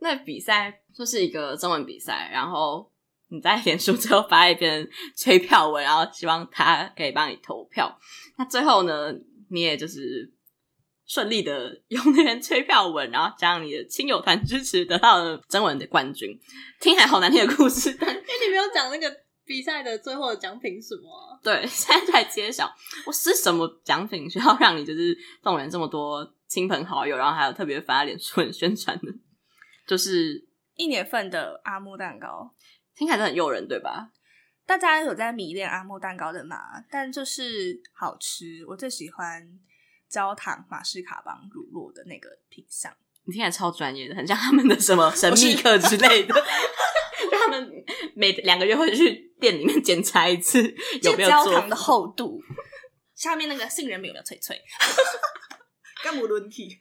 [0.00, 2.90] 那比赛就是一个中文比赛，然后
[3.30, 7.98] 你在脸书之后发一篇催票文，然后希望他可以帮你投票。
[8.36, 9.12] 那最后呢，
[9.48, 10.32] 你也就是。
[11.06, 16.30] 顺利的用那篇催票文，然后加上你的亲友团支持，得到了征文的冠军。
[16.80, 19.12] 听起来好难听的故事，但因为你没有讲那个
[19.44, 21.34] 比赛的最后的奖品什么啊？
[21.42, 22.72] 对，现在在揭晓。
[23.04, 29.12] 我是什么奖品需要让你就是动员这么多亲朋好友，然后还有特别发脸书宣传的？
[29.88, 32.54] 就是一年份的阿木蛋糕，
[32.94, 34.10] 听起来很诱人，对吧？
[34.66, 36.56] 大家有在迷恋阿莫蛋糕的吗？
[36.90, 39.60] 但就是好吃，我最喜欢。
[40.10, 42.92] 焦糖马斯卡邦乳酪的那个品相，
[43.26, 46.34] 你听起来超专业的，很像他们的什么 神秘客之类的。
[47.30, 47.70] 就他们
[48.16, 50.60] 每两个月会去店里面检查一次
[51.04, 52.42] 有没有焦糖的厚度，
[53.14, 54.60] 下面那个杏仁饼有没有脆脆？
[56.02, 56.76] 干姆伦体。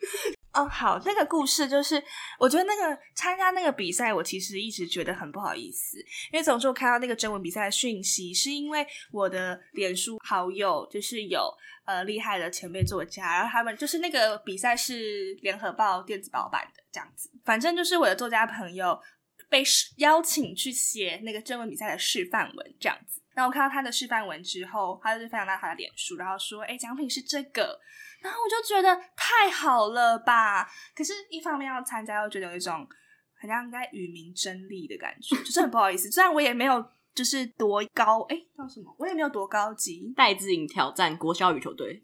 [0.52, 2.04] 哦，好，那个故事就是，
[2.40, 6.00] 我觉得那个参加那个比赛，我其实一直觉得很不好意思，
[6.32, 11.54] 因为总是我看到那个征文比赛的讯息，是因为我的脸书好友就是有
[11.86, 19.00] 呃厉害的前辈作家，然后他们就是那个比赛是联合报电子报版的这样子，反正就是我的作家朋友
[19.50, 19.64] 被
[19.98, 27.80] 邀请去写那个征文比赛的示范文这样子，然后我看到他的示范文之后，他就是分享到他的脸书，然后说，哎，奖品是这个。
[28.22, 32.88] 然后我就觉得太好了吧，可是，一方面要参加，又觉得有一种
[33.42, 36.10] 好像在与民争利的感觉，就是很不好意思。
[36.12, 36.84] 虽然我也没有
[37.16, 38.94] 就是多高，哎，叫什么？
[39.00, 40.14] 我也没有多高级。
[40.16, 41.88] 戴志颖挑战国小羽球队，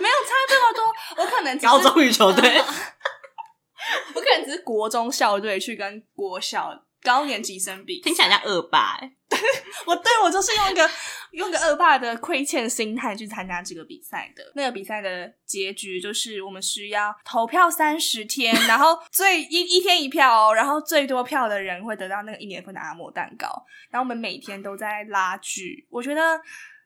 [0.00, 1.22] 没有差这么多。
[1.22, 2.58] 我可能高中羽球队，
[4.14, 9.14] 我可能只是国中校队去跟国小高年级生比，听起来像恶霸哎。
[9.86, 10.88] 我对我就是用一个
[11.32, 14.42] 用个恶霸的亏欠心态去参加这个比赛的。
[14.54, 23.46] 那个比赛的结局就是我们需要投票三十天，然后最一一天一票哦，然后最多票的人会得到那个一年份的阿莫蛋糕。
[23.90, 26.40] 然后我们每天都在拉锯，我觉得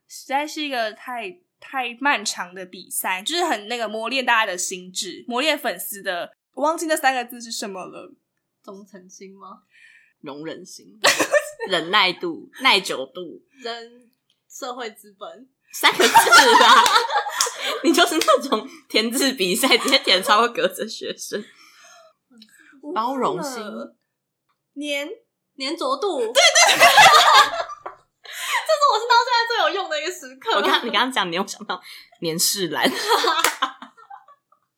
[0.07, 6.33] 实在是一个太太漫长的比赛，就是很那个磨练大家的心智，磨练粉丝的。
[6.55, 8.13] 我忘记那三个字是什么了，
[8.63, 9.63] 忠诚心吗？
[10.21, 10.87] 容忍心。
[11.69, 14.11] 忍耐度、耐久度、人
[14.49, 16.85] 社会资本三个字吧。
[17.85, 21.45] 你就是那种填字比赛直接填超过格子的学生。
[22.95, 23.63] 包容心、
[24.75, 25.09] 粘
[25.57, 26.79] 粘着度，对对对，
[28.67, 30.57] 这是我是到现在最有用的一个时刻。
[30.57, 31.81] 我刚你刚刚讲，你有想到
[32.21, 32.91] 粘视栏。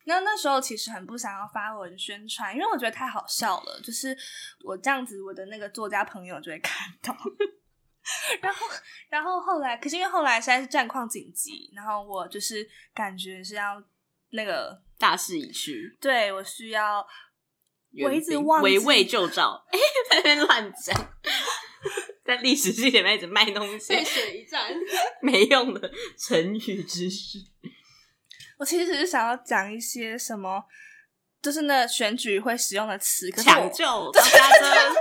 [0.05, 3.81] 那那时候其实很不想要发文宣传，因为我觉得太好笑了。
[3.83, 4.17] 就是
[4.63, 7.17] 我这样子，我的那个作家朋友就会看到。
[8.43, 8.67] 然后，
[9.09, 13.83] 然后后来，可是因为后来实在是战况紧急，然后我就是感觉是要
[14.29, 17.07] 那个大势已去，对，我需要，
[18.03, 19.79] 我一直忘围魏救赵，哎，
[20.11, 20.95] 在那边乱讲，
[22.27, 24.71] 在历史系里面一直卖东西，背水一战，
[25.23, 27.39] 没用的成语知识。
[28.59, 30.65] 我其实只是想要讲一些什么，
[31.43, 34.95] 就是那选举会使用的词，抢救、 张家珍、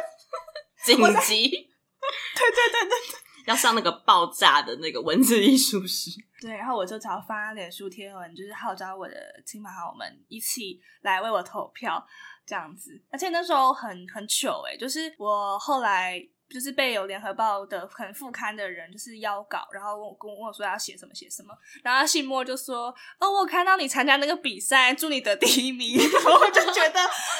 [0.86, 6.12] 紧急， 对对对对对， 要上那个爆炸的那个文字艺术史。
[6.42, 12.06] 对，然后我就只要发脸书贴文，就是号召我的亲朋好友们一起来为我投票，
[12.46, 13.02] 这样子。
[13.10, 16.28] 而且那时候很很糗诶，就是我后来。
[16.54, 25.98] 就是被有联合报的很副刊的人就是邀稿，然后问我跟我说要写什么写什么，然后信末就说：“哦，我看到你参加那个比赛，祝你得第一名。
[25.98, 27.00] ”我就觉得，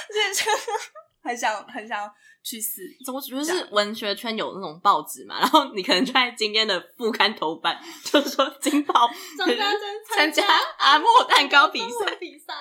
[0.10, 0.52] 这 这
[1.24, 2.10] 很想很想
[2.44, 2.82] 去死。
[3.06, 5.40] 怎么觉得是文学圈有那种报纸嘛？
[5.40, 9.82] 然后你可能就在今天的副刊头版，就是说金报张家珍
[10.14, 10.44] 参加
[10.78, 12.54] 阿莫蛋糕比赛，比赛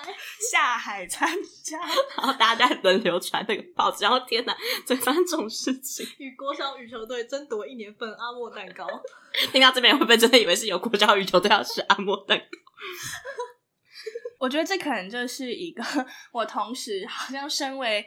[0.53, 1.29] 下海参
[1.65, 1.79] 加，
[2.17, 4.05] 然后大家在轮流传那个报纸。
[4.05, 6.07] 然后天哪，怎么发生这种事情？
[6.19, 8.87] 与国小羽球队争夺一年份阿莫蛋糕。
[9.51, 12.45] 听到这边会不会真的以为是有国小羽球队要吃阿莫蛋糕？
[14.39, 15.83] 我觉得这可能就是一个
[16.33, 18.07] 我同时好像身为。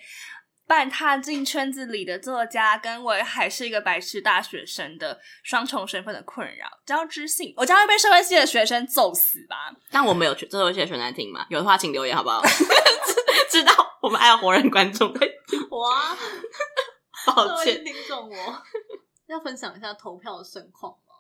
[0.67, 9.71] 半踏进圈子里的作家，跟我还是一个白痴大学生的双重身份的困扰，交知性，我将会被社会系的学生揍死吧？
[9.91, 11.45] 但我们有社会系的学生在听吗？
[11.49, 12.41] 有的话，请留言好不好？
[13.49, 15.19] 知道我们爱活人观众会。
[15.69, 16.17] 哇，
[17.28, 18.63] 抱歉，听众，我
[19.28, 21.13] 要分享一下投票的盛况吗？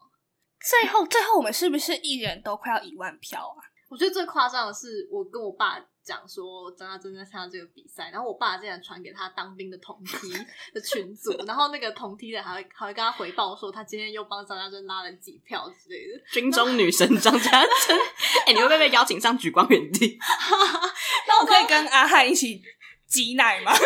[0.59, 3.61] 最后，最后我们是不是一人都快要一万票啊？
[3.87, 10.33] 我觉得最夸张的是，我跟我爸讲说张家珍在参加这个比赛，然后我爸竟然传给他当兵的同梯
[10.73, 16.23] 的群组，然后那个同梯的还会还会跟他回报说他今天又帮张家珍拉了几票之类的。
[16.31, 17.97] 军中女神张家珍，
[18.45, 20.17] 哎、欸，你会不会被邀请上举光园地？
[21.27, 22.61] 那我可以跟阿汉一起
[23.07, 23.71] 挤奶吗？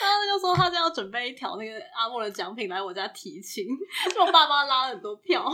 [0.00, 3.66] 然后他就说他就要准备一条那个阿莫的奖品来我家提亲，
[4.12, 5.48] 就我爸帮他拉了很多票。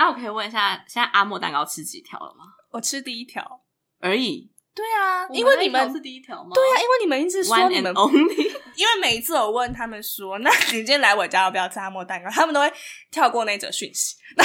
[0.00, 2.46] 那我可以问一下，现在阿莫蛋糕吃几条了吗？
[2.70, 3.60] 我吃第一条
[4.00, 4.50] 而已。
[4.74, 6.52] 对啊，因为你们是第一条吗？
[6.54, 12.30] 对啊，因为你们一直说你们 only， 因为每一次我问他们说，那你今天来我家要不要吃阿莫蛋糕？
[12.30, 12.72] 他们都会
[13.10, 14.16] 跳过那则讯息。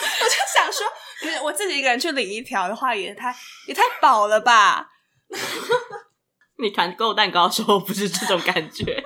[0.00, 0.86] 我就想说，
[1.44, 3.36] 我自己一个人去领一条的话，也太
[3.68, 4.88] 也太饱了吧？
[6.56, 9.04] 你团购蛋糕的时候不是这种感觉？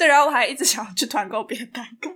[0.00, 2.08] 对，然后我还一直想要去团购别的蛋糕。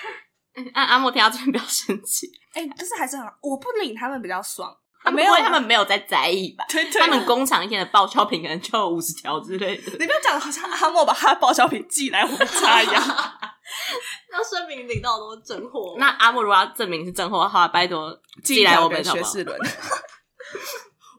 [0.72, 6.64] 阿阿莫听到这边不要生气，哎、欸，就是还是很好，我不领他们比较爽，他们没有，他们没有在在意吧？
[6.70, 9.92] 对对，他们工厂一天的报销品可能就有五十条之类的。
[9.92, 13.02] 你不要讲的好像阿莫把他的报销品寄来我们家一样，
[14.32, 15.96] 那声明领到的都是真货。
[16.00, 19.58] 那阿莫如果要证明是真货的话，拜托寄来我们学士伦。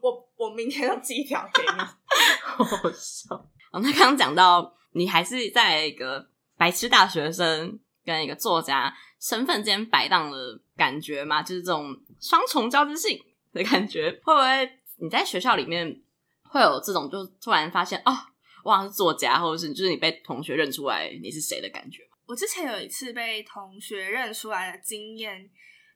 [0.02, 1.78] 我我明天要寄一条给你。
[1.78, 3.34] 好笑。
[3.72, 11.42] 哦，那刚刚讲到你还是在一个白痴大学生跟一个作家身份间摆荡的感觉吗？
[11.42, 13.18] 就是这种双重交织性
[13.52, 16.00] 的感觉，会不会你在学校里面
[16.44, 18.12] 会有这种，就突然发现哦，
[18.62, 22.02] 我好像是作家，或者是就是你被同学认出来你是谁的感觉？
[22.26, 25.50] 我之前有一次被同学认出来的经验，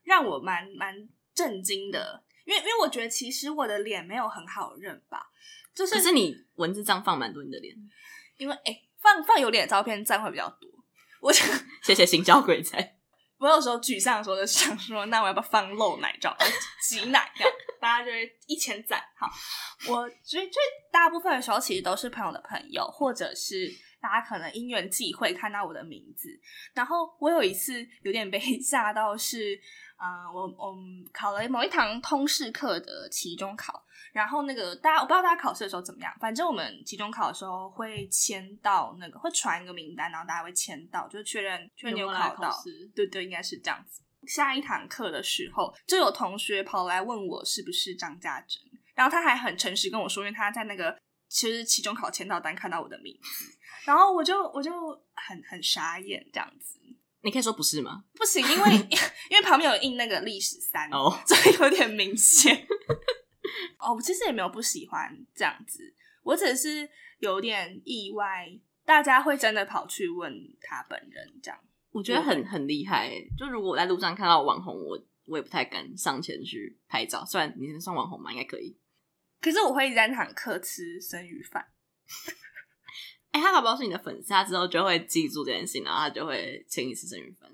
[0.05, 0.95] 让我蛮蛮
[1.35, 5.31] 震惊的，因为因为我觉得其实我的脸没有很好认吧。
[5.75, 7.75] 就是，可是你文字上放蛮多你的脸，
[8.37, 10.69] 因为哎、欸，放放有脸的照片赞会比较多。
[11.21, 11.47] 我想
[11.83, 12.97] 谢谢行销鬼才。
[13.39, 16.37] 我有时候沮丧的时候就想说，那我要不要放露奶照，
[16.89, 19.01] 挤奶这样，大家就会一千赞。
[19.17, 19.31] 好，
[19.93, 26.29] 我觉得最大部分的时候其实都是朋友的朋友，或者是大家可能因缘际会看到我的名字。
[26.75, 29.61] 然后我有一次有点被 吓到是。
[29.99, 30.77] 啊、uh，我我
[31.13, 42.63] 考了某一堂通识课的期中考，然后那个大家我不知道大家考试的时候怎么样，反正我们期中考的时候会签到那个会传一个名单，然后大家会签到，就确认确认你有考到，考
[42.95, 44.01] 对对，应该是这样子。
[44.27, 48.63] 下一堂课的时候，就有同学跑来问我是不是张家珍，
[48.95, 50.97] 然后他还很诚实跟我说，因为他在那个
[51.29, 54.73] 其实期中考签到单看到我的名字，然后我就我就
[55.15, 56.78] 很很傻眼这样子。
[57.23, 58.05] 你可以说不是吗？
[58.15, 58.75] 不行，因为
[59.31, 62.67] 因为旁边有印那个历史三哦，所以有点明显。
[63.79, 68.49] 哦，我其实也没有不喜欢这样子，我只是有点意外，
[68.85, 71.59] 大家会真的跑去问他本人这样。
[71.91, 73.11] 我觉得很很厉害。
[73.37, 77.25] 就如果我在路上看到网红，我我也不太敢上前去拍照。
[77.25, 78.77] 虽然你能算网红嘛，应该可以。
[79.41, 81.67] 可是我会在那堂课吃生鱼饭。
[83.39, 87.49] 哎、欸，他搞不好是你的粉丝，他之后就会记住这件事，然后他就会请你吃生鱼饭，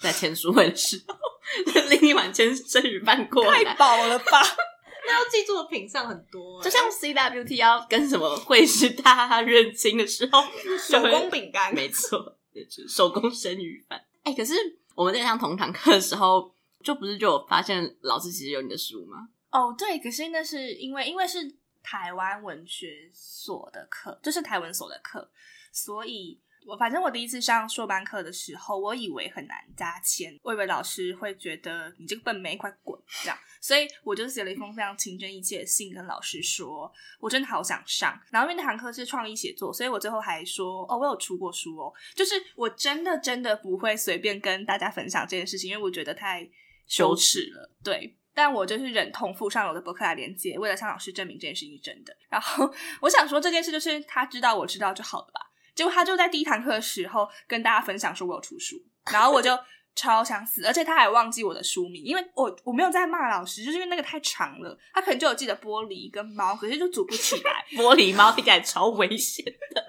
[0.00, 1.14] 在签书会的时候
[1.90, 4.42] 拎一碗签生鱼饭过来，太饱了吧？
[5.06, 10.42] 那要记住的品相很多，就像 CWT 要跟什么会师大认亲的时候，
[10.78, 12.18] 手工饼干，没错，
[12.52, 14.02] 就是手工生鱼饭。
[14.24, 14.54] 哎、欸，可是
[14.94, 19.28] 我们在上同堂课的时候，就不是就有发现老师其实有你的书吗？
[19.52, 21.54] 哦，对，可是那是因为因为是。
[21.82, 25.30] 台湾文学所的课就是台文所的课，
[25.72, 38.20] 所以我反正我第一次上硕班课的时候，我以为很难加签，我以为老师会觉得你这个笨妹，快滚这样，所以我就写了一封非常情真意切的信跟老师说，我真的好想上。
[38.30, 46.46] 然后因为那堂课是创意写作，所以我最后还说，哦，我有出过书哦，就是我真的真的不会随便跟大家分享这件事情，因为我觉得太
[46.86, 48.17] 羞耻了，对。
[48.38, 52.16] 但我就是忍痛附上了我的博客来连接，为了向老师证明这件事情是真的。
[52.28, 55.40] 然后我想说这件事就是他知道我知道就好了吧。
[55.74, 58.76] 结果他就在第一堂课的时候跟大家分享说我有出书，
[59.10, 59.58] 然后我就
[59.96, 67.66] 超想死，而且他还忘记我的书名，因为我我没有在骂老师，就是因为那个太长了，他可能就有记得玻璃跟猫，可是就组不起来。
[67.76, 69.84] 玻璃猫听起来超危险的。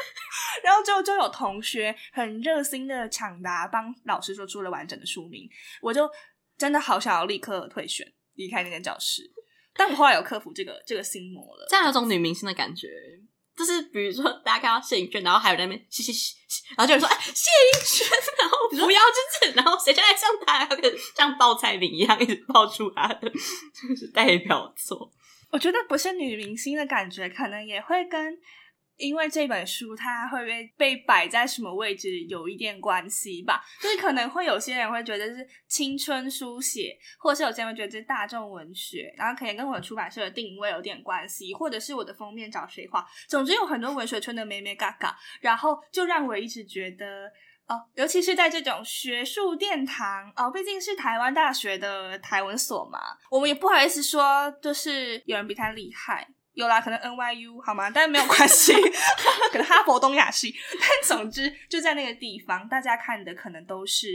[0.64, 5.46] 然后就就有同学很热心的抢答，帮老师说出了完整的书名，
[5.82, 6.10] 我就。
[6.60, 9.22] 真的好想要立刻退选，离开那间教室，
[9.74, 11.66] 但我后来有克服这个这个心魔了。
[11.70, 12.86] 这样有种女明星的感觉，
[13.56, 16.36] 就是比如说大家看到谢颖娟，然后还有在那边嘻嘻嘻，
[16.76, 18.06] 然后就有人说哎谢盈萱，
[18.38, 20.76] 然后不要就是，然后谁就爱上他，然后
[21.16, 25.10] 像报菜名一样一直报出他的就是代表作。
[25.50, 28.38] 我觉得不是女明星的感觉，可能也会跟。
[29.00, 47.26] 因为这本书它会被被摆在什么位置有一点关系吧，就是可能会有些人会觉得是青春书写，或是有些人会觉得是大众文学，然后可能跟我的出版社的定位有点关系，或者是我的封面找谁画，总之有很多文学圈的眉眉角角，然后就让我一直觉得
[47.66, 52.98] 哦，尤其是在这种学术殿堂哦，毕竟是台湾大学的台文所嘛，
[53.30, 56.28] 我们也不好意思说，就是有人比他厉害。
[56.54, 57.88] 有啦，可能 NYU 好吗？
[57.90, 58.72] 但是没有关系，
[59.52, 60.54] 可能哈佛东亚系。
[60.80, 64.06] 但总之就在那个地方，大家看的可能都是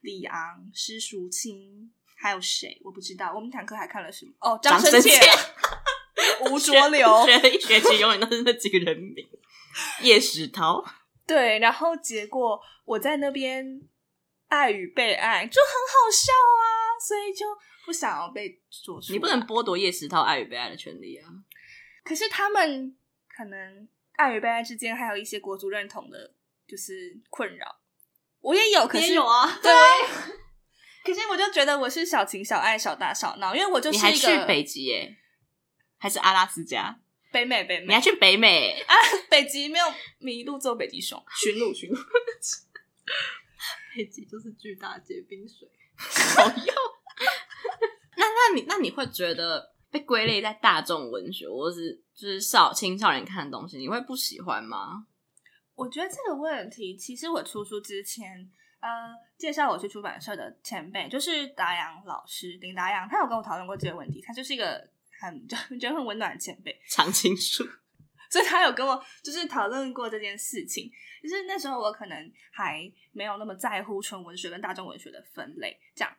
[0.00, 0.38] 李昂、
[0.72, 2.80] 施淑清，还有谁？
[2.84, 3.32] 我不知道。
[3.34, 4.32] 我们坦克还看了什么？
[4.40, 5.20] 哦，张生倩、
[6.50, 9.24] 吴浊流，学了一学期永远都是那几个人名。
[10.00, 10.82] 叶石涛，
[11.26, 11.58] 对。
[11.58, 13.66] 然后结果我在那边
[14.48, 16.64] 爱与被爱就很好笑啊，
[17.06, 17.44] 所以就
[17.84, 19.12] 不想要被说出。
[19.12, 21.28] 你不能剥夺叶石涛爱与被爱的权利啊。
[22.04, 22.96] 可是他们
[23.28, 26.34] 可能爱与被爱之间还有一些国族认同的，
[26.68, 27.80] 就是困扰。
[28.40, 29.58] 我也有，可是也有啊。
[29.62, 29.72] 对。
[31.04, 35.16] 可是我就觉得我是小情小爱、小打小闹，因为我就是一个你还去北极耶，
[35.98, 36.98] 还是阿拉斯加？
[37.30, 37.86] 北美，北美。
[37.88, 38.94] 你还去北美啊？
[39.28, 39.84] 北极没有
[40.18, 41.98] 迷路，坐北极熊巡路巡路。
[43.94, 45.68] 北极就是巨大结冰水。
[45.98, 46.74] 好用。
[48.16, 55.06] 那那你那你会觉得被归类在大众文学，或是就是少青少年看的东西，你会不喜欢吗？
[55.76, 58.90] 我觉得这个问题，其实我出书之前，呃，
[59.38, 64.84] 介绍我去出版社的前辈就是达阳老师林达阳，他有跟我讨论过这个问题，他就是一个
[65.20, 67.62] 很 就觉得很温暖的前辈，常青树，
[68.32, 70.90] 所以他有跟我就是讨论过这件事情。
[71.22, 76.12] 就是那时候我可能还没有那么在乎纯文学跟大众文学的分类，这样。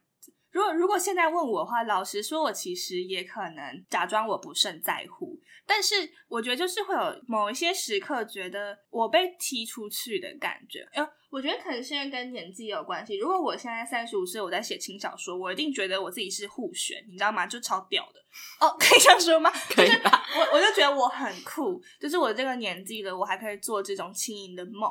[0.56, 5.38] 如果如果现在问我的话，老实说，我其实也可能假装我不甚在乎。
[5.66, 10.88] 但是我觉得就是会有某一些时刻，觉得我被踢出去的感觉。
[10.94, 13.18] 呃，我觉得可能现在跟年纪有关系。
[13.18, 17.46] 如果我现在三十五岁，我在写轻小说，我一定觉得我自己是互选，你知道吗？
[17.46, 18.66] 就超屌的。
[18.66, 19.52] 哦， 可以这样说吗？
[19.76, 20.26] 可以吧？
[20.38, 24.90] 我我就觉得我很酷，就是我这个年纪了，我还可以做这种轻盈的梦。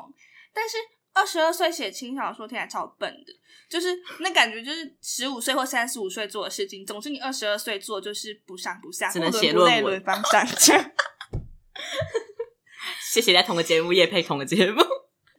[0.53, 0.77] 但是。
[1.15, 3.33] 二十二岁写轻小说听起来超笨的，
[3.69, 6.85] 就是那感觉就是十五岁或三十五岁做的事情。
[6.85, 10.91] 总之你二十二岁做就是不上不下，只能写论文，轮番上架。
[13.13, 14.81] 谢谢在同个节目也配同个节目。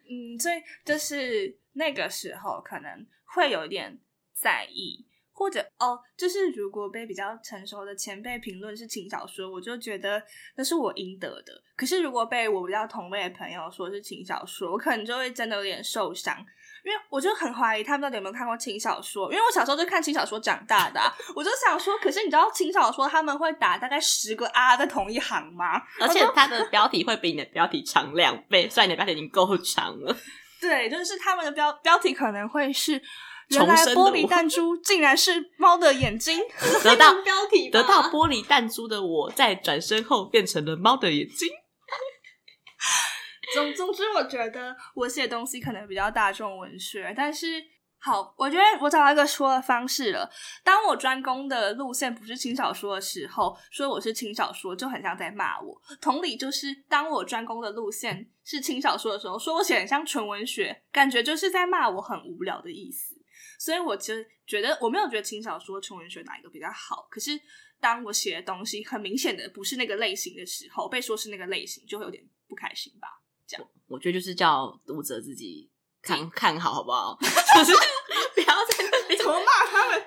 [0.09, 4.01] 嗯，所以就是那个时候可能会有一点
[4.33, 5.07] 在意。
[5.39, 10.21] 或者哦，就是如果被比较成熟的前辈评论是轻小说，我就觉得
[10.57, 11.53] 那是我应得的。
[11.77, 16.35] 可是如果被我比较同辈的朋友说是轻小说，我可能就会真的有点受伤，
[16.83, 19.31] 因为我就很怀疑他们到底有没有看过轻小说。
[19.31, 25.83] 因为我小时候就看轻小说长大的啊，我就想说，可是你知道轻小说他们会打大概十个啊在同一行吗？
[26.01, 30.17] 而且它的标题会比你的标题长两倍，虽然你的标题已经够长了。
[30.59, 33.03] 对，就是他们的标标题可能会是。
[33.49, 36.41] 原来玻璃弹珠竟然是猫的眼睛，
[36.83, 41.49] 得到 标题，得到玻璃弹珠的我在转身后变成了猫的眼睛。
[43.55, 47.63] 总总之，我觉得我写东西可能比较大众文学，但是
[47.99, 50.29] 好，我觉得我找到一个说的方式了。
[50.65, 55.81] 当我专攻的路线不是轻小说的时候，说我是轻小说就很像在骂我。
[56.01, 63.16] 同理，就是当我专攻的路线是轻小说的时候，说我写很像纯文学，感觉就是在骂我很无聊的意思。
[63.59, 67.07] 所以，我其实觉得我没有觉得轻小说、纯文学哪一个比较好。
[67.11, 67.33] 可是，
[67.81, 73.09] 当我写的东西很明显的不是那个类型的时候，被说是那个类型，就会有点不开心吧。
[73.47, 75.71] 这样，我，我觉得就是叫读者自己
[76.03, 77.17] 看看好，好不好？
[77.23, 77.73] 就是
[78.35, 80.05] 不要在那里 怎么骂他们。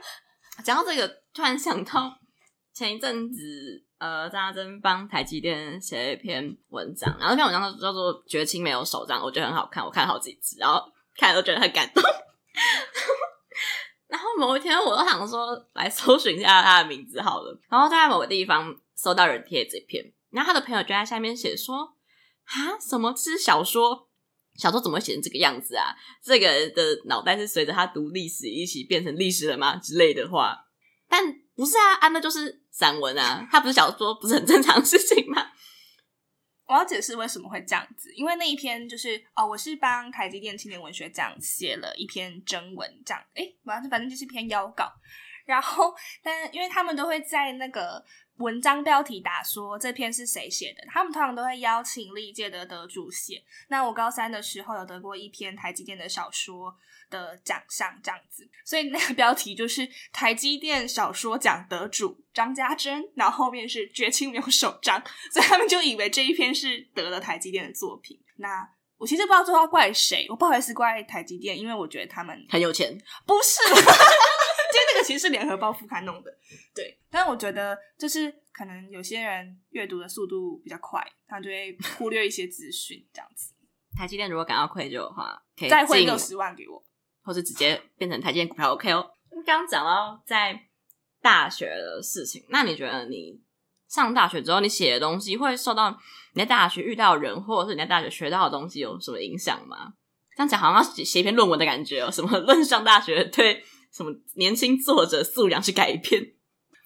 [0.63, 2.13] 讲到这个，突然想到
[2.73, 10.81] 前一阵子，呃，张家珍帮台积电写了一篇文章，然后那篇文章叫做《绝情没有手账》，我觉得很好看，我看了好几次，然后
[11.15, 12.03] 看了都觉得很感动。
[14.09, 17.57] 然后某一天，我都想说来搜寻一下他的名字好了。
[17.69, 21.93] 然后在某个地方搜到人贴这篇，然后他的朋友就在下面写说
[22.45, 24.07] ：“啊，什么是小说？
[24.57, 25.95] 小说怎么会写成这个样子啊？
[26.23, 30.65] 这个人的脑袋是随着他读历史一起变成历史了吗？”之类的话。
[31.07, 31.23] 但
[31.55, 35.45] 不是啊，啊，那就是散文啊，他不是小说，不是很正常的事情吗？
[36.69, 44.87] 我要解释为什么会这样子，因为那一篇就是哦，我是帮台积电青年文学奖写了一篇征文，这样，哎，反正反正就是一篇邀稿，
[45.45, 45.91] 然后，
[46.21, 48.05] 但因为他们都会在那个
[48.39, 53.43] 文章标题打说这篇是谁写的，他们通常都会邀请历届的得主写。
[53.67, 56.73] 那我高三的时候有得过一篇台积电的小说
[57.09, 68.19] 的奖项这样子，所以那个标题就是台积电小说奖得主张家珍，然后后面是绝情没有首章，所以他们就以为这一篇是得了台积电的作品。
[68.37, 73.59] 那我其实不知道最后要怪谁，我不好意思怪台积电，因为我觉得他们很有钱，不是，
[74.99, 76.31] 个 其实是联合报副刊弄的，
[76.75, 76.99] 对。
[77.09, 83.53] 但我觉得就是可能有些人阅读的速度比较快，他就会忽略一些资讯，这样子。
[83.97, 86.83] 台积电如果感到愧疚的话，可以再汇六十万给我。
[87.21, 89.11] 或者直接变成台积电股票 OK 哦。
[89.45, 90.59] 刚刚讲到在
[91.21, 93.39] 大学的事情，那你觉得你
[93.87, 95.91] 上大学之后，你写的东西会受到
[96.33, 99.93] 你在大学遇到的人，或者是你在大学学到的东西有什么影响吗？
[100.35, 102.09] 这样讲好像写写一篇论文的感觉哦。
[102.09, 106.33] 什么 论上大学对什么年轻作者素养是改变？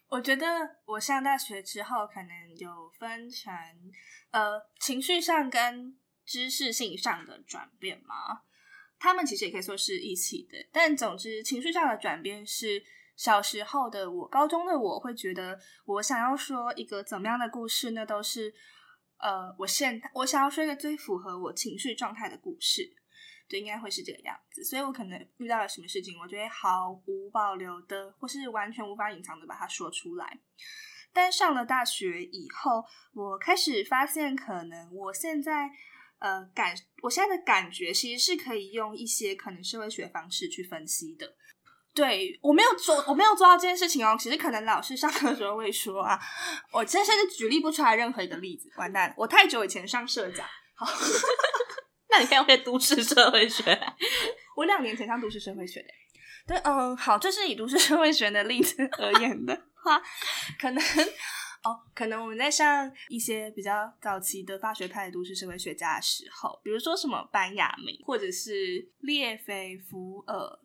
[0.09, 0.45] 我觉得
[0.85, 3.53] 我上大学之后，可能有分成
[4.31, 8.43] 呃情绪上跟知识性上的转变嘛？
[8.99, 12.81] 他们其实也可以说是一起的，但总之情绪上的转变是
[13.17, 18.05] 小时候的我，高中的我会觉得我想要说一个怎么样的故事那？
[18.05, 18.53] 都是
[19.17, 22.95] 呃，我现我想要说一个最符合我情绪状态的故事，
[23.47, 24.63] 就应该会是这个样子。
[24.63, 30.39] 所以我可能遇到了什么事情，我就会毫无保留的，或是完全无法隐藏的把它说出来。
[31.13, 32.83] 但上了大学以后，
[33.13, 35.69] 我开始发现，可能我现在。
[36.19, 41.35] 呃感，我现在的感觉其实是可以用一些可能社会学方式去分析的。
[41.93, 44.15] 对，我没有做，我没有做到这件事情哦。
[44.17, 46.17] 其实可能老师上课的时候会说啊，
[46.71, 50.49] 我真是举例不出来任何一个例子，完蛋，我太久以前上社甲。
[50.75, 50.85] 好，
[52.13, 53.63] 那你看我会都市社会学，
[54.55, 55.87] 我两年前上都市社会学的。
[56.45, 59.99] 对，嗯，好，这是以都市社会学的例子而言的话，
[60.59, 60.83] 可能
[61.63, 70.59] 哦，可能我们在上一些比较早期的法学派的都市社会学家的时候，比如说什么班雅明，或者是列斐福尔，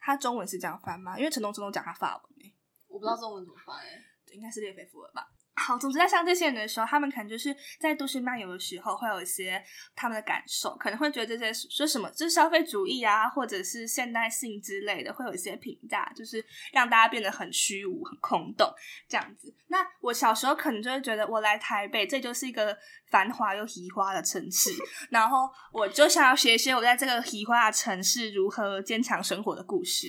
[0.00, 1.16] 他中文是这样翻吗？
[1.16, 2.52] 因为陈东真都讲他法文，
[2.88, 5.28] 我不知道中文怎么翻诶，应该是列斐福尔吧。
[5.56, 9.62] 好，总之在像这些人的时候，他们可能就是在都市漫游的时候，会有一些
[9.94, 18.68] 他们的感受，可能会觉得这些说什么就是消费主义啊，或者是现代性之类的，会有一些评价，就是让大家变得很虚无、很空洞
[19.08, 19.54] 这样子。
[19.68, 22.76] 那我小时候可能就会觉得，我来台北，这就是一个
[23.08, 24.70] 繁华又移花的城市，
[25.10, 30.08] 然后我就想要学一些我在这个移花的城市如何坚强生活的故事。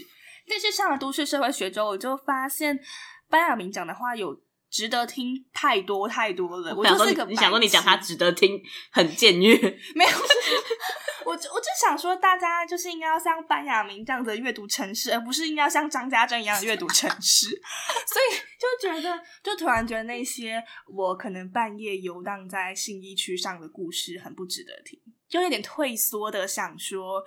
[0.49, 2.79] 但是上了都市社会学之后，我就发现
[3.29, 4.43] 班雅明讲的话有。
[4.75, 8.61] 值得听太多太多了，我就是一个你想说你讲他值得听
[8.91, 9.55] 很僭越，
[9.95, 10.11] 没有，
[11.23, 17.47] 我我就想说大家就是应该要像班雅明这样的阅读城市，而不是应该要像张家珍一样的阅读城市。
[18.05, 20.61] 所以就觉得，就突然觉得那些
[20.93, 24.99] 我可能半夜游荡在信义区上的故事很不值得听，
[25.29, 27.23] 就有点退缩的想说，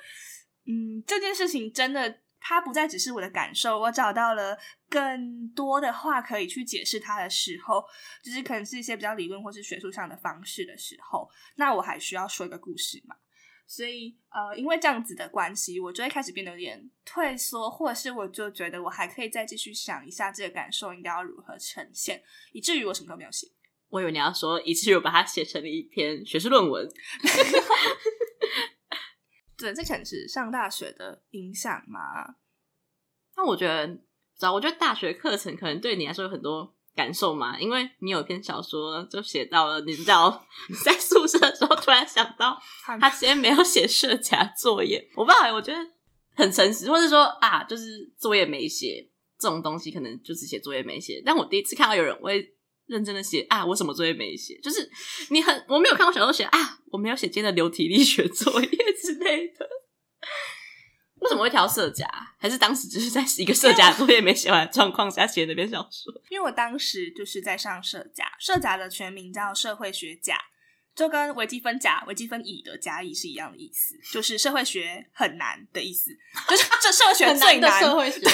[0.67, 2.19] 嗯，这件事情真的。
[2.41, 4.57] 它不再只是我的感受，我找到了
[4.89, 7.85] 更多的话可以去解释它的时候，
[8.23, 13.17] 就是可能是一些比较理论或是学术上的方式的时候，那我还需要说一个故事嘛？
[13.67, 22.23] 所以呃，因为这样子的关系，我就会开始变得有点退缩，或者是我就觉得我还可以再继续想一下这个感受应该要如何呈现，
[22.53, 23.47] 以至于我什么都没有写。
[23.91, 26.89] 我以为你要说，以至于我把它写成了一篇学术论文。
[29.59, 32.37] 对，这可能是上大学的影响嘛？
[33.37, 33.87] 那我觉得，
[34.39, 40.47] 知道，我觉得大学课程可能对你来说有很多感受嘛，因为你有一篇小说就写到了，你知道，
[40.85, 42.59] 在宿舍的时候突然想到，
[43.01, 45.79] 他今天没有写社甲作业，我不知道，我觉得
[46.35, 49.09] 很诚实，或者说啊，就是作业没写
[49.39, 51.23] 这种东西，可能就是写作业没写。
[51.27, 52.55] 但我第一次看到有人会。
[52.89, 54.59] 认真的写啊，我什么作业没写？
[54.63, 54.91] 就是
[55.29, 58.69] 你很，我没有看过小说写啊，我没有写今天的流体力学作业
[58.99, 59.69] 之类的。
[61.21, 62.07] 为什么会挑社甲？
[62.39, 66.13] 还是当时只是在一个社甲作业没写完的状况下写那篇小说？
[66.31, 70.39] 因为我当时就是在上社甲，社甲的全名叫社会学甲，
[70.95, 76.11] 就跟微积分甲、微积分乙的甲乙是一样的意思，就是社会学很难的意思，
[76.49, 78.21] 就是这社会学最难，难的社会学。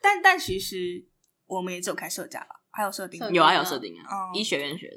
[0.00, 1.06] 但但其实。
[1.44, 4.06] 我们也只有开社甲吧，还有设定，有啊，有设定啊。
[4.10, 4.96] 嗯、医学院学的，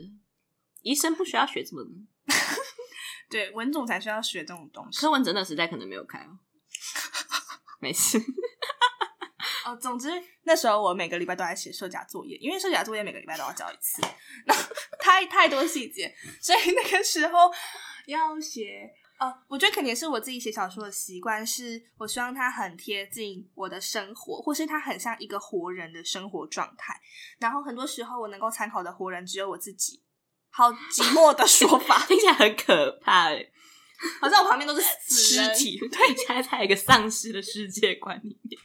[0.83, 1.91] 医生不需要学这么多。
[3.29, 4.99] 对，文总才需要学这种东西。
[4.99, 6.39] 柯文哲那时代可能没有开哦。
[7.79, 8.17] 没事。
[9.65, 10.09] 哦，总之
[10.43, 14.01] 那时候我每个礼拜都在写社甲作业，因为社甲作业每个礼拜都要交一次，
[14.45, 14.53] 那
[15.01, 17.51] 太太多细节，所以那个时候
[18.05, 18.91] 要写。
[19.17, 26.93] 哦，我觉得肯定是我自己写小说的习惯，是我希望它很贴近我的生活，或是它很像一个活人的生活状态。
[27.39, 30.03] 然后很多时候我能够参考的活人只有我自己，
[30.55, 33.51] 好寂寞的说法， 听起来很可怕诶，
[34.21, 38.59] 好像我旁边都是尸体，对，现在在一个丧尸的世界观里面。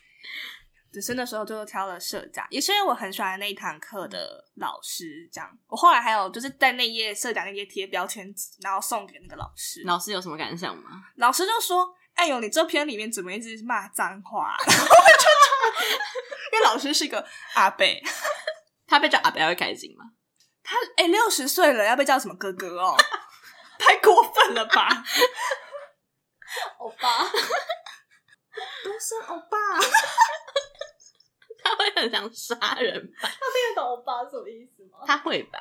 [0.93, 5.29] 只是那时候就挑了社长，也是因为我很喜欢那一堂课的老师。
[5.33, 9.83] 这样，我后来还有就是在那页社长那页贴标签纸，然后送给那个老师。
[9.85, 10.91] 老师有什么感想吗？
[11.17, 14.57] 老师就说：“哎呦，你这篇里面怎么一直骂脏话？”
[16.53, 17.25] 因为老师是一个
[17.55, 18.03] 阿贝，
[18.89, 20.05] 他被叫阿贝会开心吗？
[20.63, 22.97] 他哎，六十岁了要被叫什么哥哥哦？
[23.79, 24.89] 太过分了吧！
[26.79, 27.25] 欧巴，
[28.85, 29.57] 都是欧巴。
[31.63, 33.23] 他会很想杀人吧？
[33.23, 34.99] 他听得懂欧巴什么意思吗？
[35.07, 35.59] 他会吧？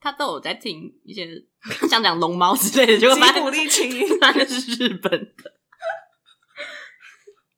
[0.00, 1.26] 他都有在听一些
[1.88, 5.52] 像讲龙猫之类的，就吉卜力轻音，那个是日本的。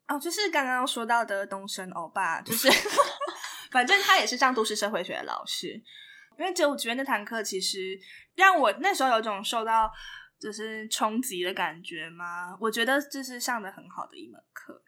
[0.06, 2.70] 哦，就是刚刚说到的东升欧巴，就是
[3.70, 5.82] 反正他也是上都市社会学的老师。
[6.38, 7.98] 因为就我觉得那堂课其实
[8.34, 9.90] 让我那时候有种受到
[10.38, 12.56] 就是冲击的感觉嘛。
[12.60, 14.82] 我觉得这是上的很好的一门课。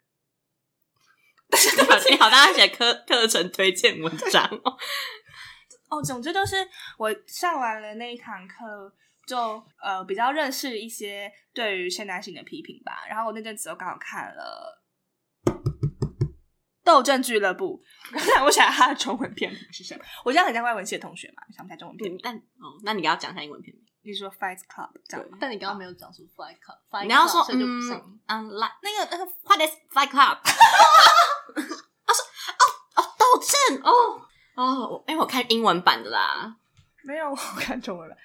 [2.09, 4.77] 你好，大家写课课程推荐文章哦。
[5.91, 6.55] 哦，总之就是
[6.97, 8.95] 我上完了那一堂课，
[9.27, 13.03] 就呃比较认识一些对于现代性的批评吧。
[13.09, 14.80] 然后我那阵子又刚好看了
[16.83, 20.03] 《斗阵俱乐部》， 刚才我想他的中文片名是什么？
[20.25, 22.19] 我这样很像外文系的同学嘛，想不起来中文片名。
[22.23, 23.83] 但哦，那你要讲一下英文片名。
[24.03, 28.19] 你说 Fight Club 这样，但你刚刚没有讲出 Fight Club，你要说就不行。
[28.25, 30.39] 嗯，来那个那个 What is Fight Club？
[30.43, 32.25] 他说
[32.57, 32.63] 哦
[32.95, 33.91] 哦斗阵哦
[34.55, 36.55] 哦，因为我看英文版的啦，
[37.05, 38.17] 没有我看中文版。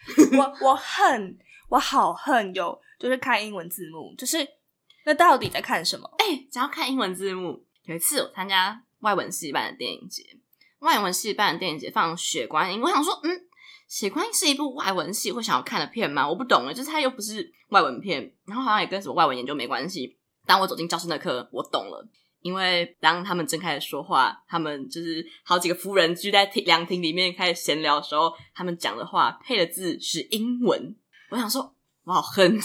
[0.60, 1.38] 我我恨
[1.68, 4.38] 我好恨有就是看英文字幕，就是
[5.04, 6.10] 那到底在看什么？
[6.20, 7.65] 哎、欸，只要看英文字幕。
[7.86, 10.22] 有一次我参加外文系办的电影节，
[10.80, 13.42] 外文系办的电影节放《血观音》，我想说，嗯。
[13.88, 16.28] 血观音是一部外文系会想要看的片吗？
[16.28, 20.18] 我不懂了，就是它又不是外文片，然后好像也跟什么外文研究没关系。
[20.44, 22.04] 当我走进教室那刻，我懂了，
[22.40, 30.96] 因为当他们正开始说话，他们就是好几个夫人聚在凉亭里面开始闲聊的时候，他们讲的话配的字是英文。
[31.30, 31.72] 我想说，
[32.02, 32.58] 我好恨，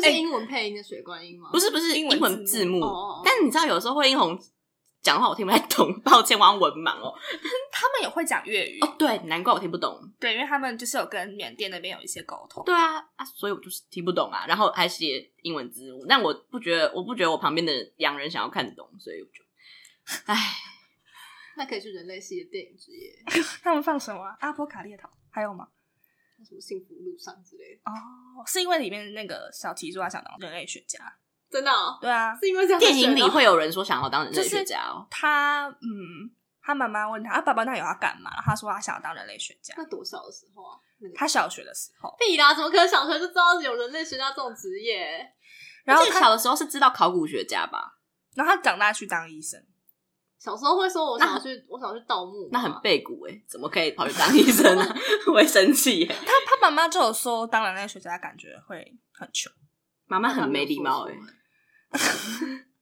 [0.00, 1.50] 这是英文配音的水观音吗？
[1.52, 2.80] 不是，不是英文字幕。
[2.80, 4.38] 哦、但你知道，有时候会英红。
[5.02, 7.12] 讲话我听不太懂，抱歉，我好文盲哦。
[7.72, 10.00] 他们也会讲粤语哦，对，难怪我听不懂。
[10.20, 12.62] 对，因为他们就是有跟缅甸那边有一些沟通。
[12.64, 14.46] 对啊，啊，所以我就是听不懂啊。
[14.46, 19.42] 然后还写英文字幕，但我不觉得，我不觉得我旁边的洋人想要看懂，所以我就，
[20.26, 20.36] 唉，
[21.56, 23.12] 那可以去人类系的电影之夜。
[23.64, 24.36] 他们放什么、啊？
[24.38, 25.66] 阿波卡列岛还有吗？
[26.44, 27.82] 什么幸福路上之类的？
[27.84, 30.98] 哦，是因为里面那个小提说他想当人类学家。
[31.50, 32.80] 真的、哦，对啊，是因为这样。
[32.80, 35.06] 电影里会有人说想要当人类学家哦。
[35.10, 36.30] 他，嗯，
[36.62, 38.30] 他妈妈问他，啊，爸爸那有要干嘛？
[38.42, 39.74] 他说他想要当人类学家。
[39.76, 40.78] 那多小的时候啊？
[40.98, 42.14] 那个、他小学的时候。
[42.18, 45.30] 屁啦，怎么可能小学就知道有人类学家这种职业？
[45.84, 47.98] 然后小的时候是知道考古学家吧？
[48.34, 49.62] 然后他长大去当医生。
[50.42, 54.82] 小时候会说我想要去，我想要去盗墓，那很背骨哎，怎么可以跑去当医生呢？
[55.28, 56.06] 我会生气耶。
[56.08, 59.52] 他他妈妈就有说，当人类学家感觉会很穷，
[60.06, 61.14] 妈妈很没礼貌哎。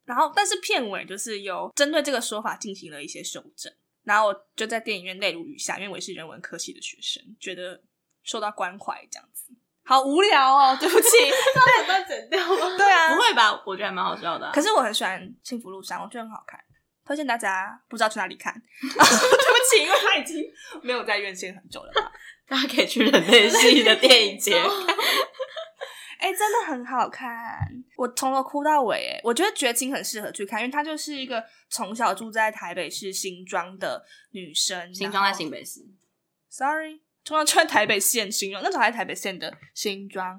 [0.07, 3.71] 然后，但是片尾就是有针对这个说法进行了一些修正。
[4.05, 7.83] 然后我就在电影院泪如雨下，因为我也是人文科系的学生，觉得
[8.23, 9.53] 受到关怀这样子。
[9.85, 11.09] 好无聊哦，对不起，
[11.79, 12.77] 这段剪掉吗？
[12.79, 13.63] 对啊，不会吧？
[13.67, 14.53] 我觉得还蛮好笑的啊。
[14.55, 16.59] 可是我很喜欢《幸福路上》，我觉得很好看，
[17.11, 18.55] 推荐大家不知道去哪里看。
[18.81, 20.45] 对不起，因为他已经
[20.81, 22.13] 没有在院线很久了吧，
[22.47, 24.55] 大家可以去人类系的电影节。
[26.21, 27.59] 哎、欸，真的很好看，
[27.97, 29.09] 我从头哭到尾。
[29.09, 34.95] 哎，我觉得绝情很适合去看，因为她就是一个从小住在台北市新庄的女生。
[34.95, 35.81] 新庄在新北市
[36.49, 40.39] ，Sorry，从小住在台北县新庄，那时候还在台北县的新庄。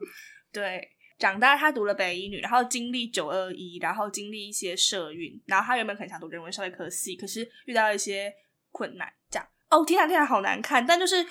[0.54, 0.88] 对，
[1.22, 8.34] 长大他读了北一女，然后经历九二一，然后经历一些社运，然后他原本很想读人文社会科系，可是遇到一些
[8.72, 9.48] 困难，这样。
[9.70, 11.24] 哦，天啊天啊，好难看，但就是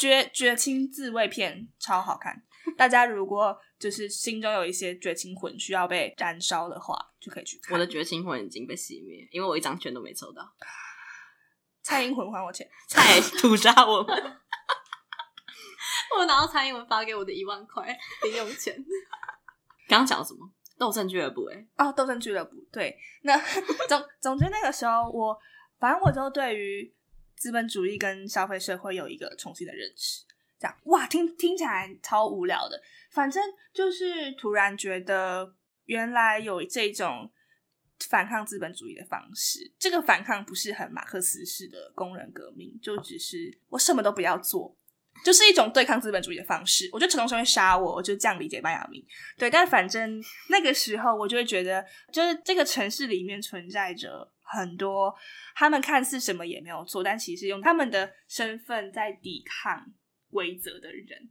[0.00, 2.42] 绝绝情自慰片，超好看。
[2.78, 7.74] 大家如果就是心中有一些绝情魂需要被燃烧的话，就可以去看。
[7.74, 10.42] 我的绝情魂已经被熄灭，因为我一张券都没抽到。
[11.82, 14.16] 蔡英魂还我钱，蔡屠杀我们。
[16.18, 17.86] 我拿到蔡英文发给我的一万块
[18.24, 18.74] 零用钱。
[19.88, 20.50] 刚刚讲什么？
[20.76, 21.44] 斗阵俱乐部？
[21.46, 22.56] 哎，哦，斗阵俱乐部。
[22.72, 23.36] 对，那
[23.88, 25.38] 总总之那个时候我，
[25.78, 26.92] 反正我就对于
[27.36, 30.24] 资本主义跟消费社会有一个重新的认识。
[30.58, 32.80] 这样哇，听听起来超无聊的。
[33.10, 33.42] 反正
[33.72, 35.54] 就是突然觉得，
[35.84, 37.30] 原来有这种
[38.08, 39.72] 反抗资本主义的方式。
[39.78, 44.76] 这个反抗不是很马克思式的工人革命，就只是我什么都不要做，
[45.24, 46.88] 就是一种对抗资本主义的方式。
[46.92, 49.04] 我觉得陈东生会杀我，我就这样理解班亚明。
[49.38, 55.12] 对，但反正那个时候，我就会觉得，就是这个城市里面存在着很多
[55.56, 59.86] 他们看似什么也没有做，但其实用他们的身份在抵抗
[60.30, 61.30] 规则的人，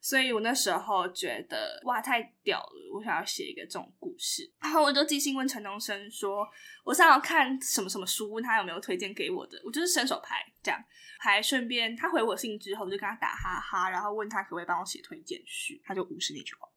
[0.00, 2.94] 所以我那时候觉得哇，太屌了！
[2.94, 6.46] 我想要写一个这种故事，然后我就寄信问陈东升说，
[6.84, 9.60] 我想要看什么什么书，问他有没有推荐给我的。
[9.64, 10.82] 我就是伸手牌这样，
[11.20, 16.68] 还顺便他回我信之后，我就跟他打哈哈，然后问他可不可以帮我写推荐序，他就无视那句话。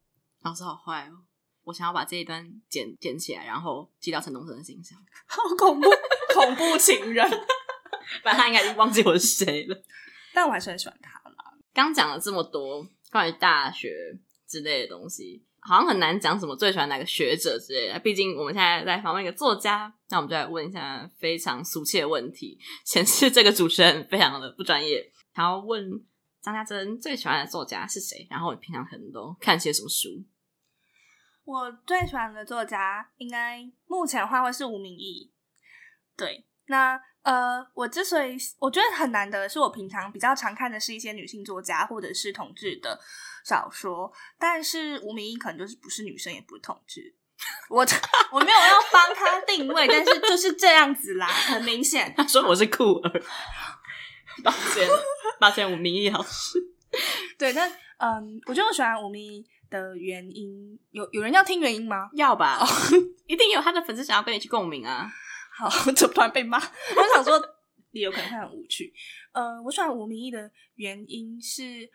[0.42, 1.24] 老师好坏哦！
[1.64, 4.98] 我想要把这一段剪剪起来，然后寄到陈东升的信箱。
[5.28, 5.90] 好恐怖，
[6.34, 7.24] 恐怖情人！
[8.24, 9.84] 反正他应该已经忘记我是谁了，
[10.34, 11.36] 但我还是很喜欢他啦。
[11.74, 18.00] 刚讲了这么多关于大学之类的东西，好像很难讲什么最喜欢哪个学者之类的。
[18.00, 25.12] 毕竟我们现在在访问一个作家，那我们就来问一下非常俗气的问题，显示这个主持人非常的不专业。
[25.34, 25.90] 然后问
[26.42, 28.26] 张家珍最喜欢的作家是谁？
[28.30, 30.10] 然后你平常可能都看些什么书？
[31.44, 35.32] 我最喜欢的作家应该目前的话会是吴明益。
[36.16, 37.00] 对，那。
[37.24, 43.00] 呃，我之所以我觉得很难得的是，我平常比较常看的是一些女性作家或者是同志的
[43.46, 47.16] 小说，但是吴明义可能就是不是女生，也不是同志。
[47.70, 47.86] 我
[48.32, 52.14] 我没有要帮他定位，但是就是这样子啦，很明显。
[52.16, 53.24] 他说我是酷儿，
[54.44, 54.88] 抱歉，
[55.40, 56.60] 抱歉，吴明义老师。
[57.38, 57.68] 对，那
[57.98, 62.10] 嗯，我觉得我喜欢吴明义的原因，有有人要听原因吗？
[62.14, 62.60] 要吧，
[63.28, 65.12] 一定有他的粉丝想要跟你去共鸣啊。
[65.70, 66.58] 好， 就突然被骂。
[66.58, 67.40] 我想说，
[67.92, 68.94] 也有可能会很无趣。
[69.32, 71.90] 呃，我喜欢吴明义的原因是，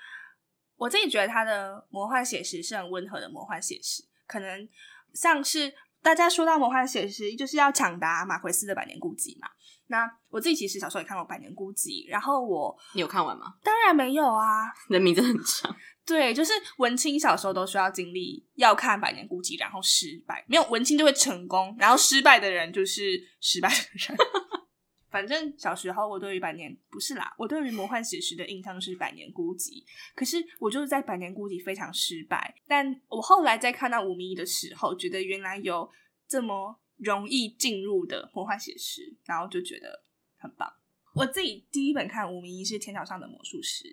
[0.76, 4.68] 我自己觉得他的魔幻写实是很温和的魔幻写实，可能
[5.12, 9.48] 像是大家说到魔幻写实，就是要抢答马奎斯的《百年孤寂》嘛。
[9.88, 13.54] 那我自己其实小时候也看过《百年孤寂》，然后我你有看完吗？
[13.62, 15.74] 当然没有啊，你的名字很长。
[16.06, 24.16] 对，就是文青小时候都需要经历要看《百年孤寂》，然后失败，没有文青就会成功，然后失败的人就是失败的人。
[25.10, 29.68] 反正小时候我对于百年不是啦，我对于魔幻写实的印象是《百年孤寂》，
[30.14, 32.54] 可是我就是在《百年孤寂》非常失败。
[32.68, 35.90] 但我后来在看到吴明益的时候，觉得原来有
[36.28, 40.04] 这么容易进入的魔幻写实，然后就觉得
[40.36, 40.70] 很棒。
[41.16, 43.84] 我自己第一本看吴明益是《天桥上的魔术师》，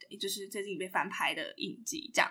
[0.00, 2.10] 对，就是最近被翻拍的影集。
[2.12, 2.28] 这样，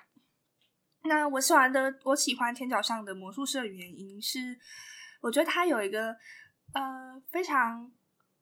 [1.03, 4.59] 那我喜欢的，我喜欢《天桥上的魔术师》的原因是，
[5.21, 6.09] 我觉得他有一个
[6.73, 7.89] 呃非常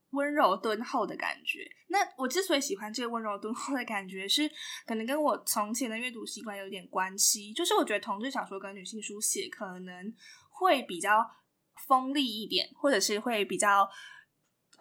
[0.09, 1.69] 温柔敦厚的感觉。
[1.89, 4.49] 那我之所以喜欢这个温柔敦厚的感觉，是
[4.87, 7.53] 可能跟我从前的阅读习惯有点关系。
[7.53, 10.11] 就是我觉得同志小说跟女性书写可能
[10.49, 11.23] 会比较
[11.87, 13.87] 锋利一点，或者是会比较。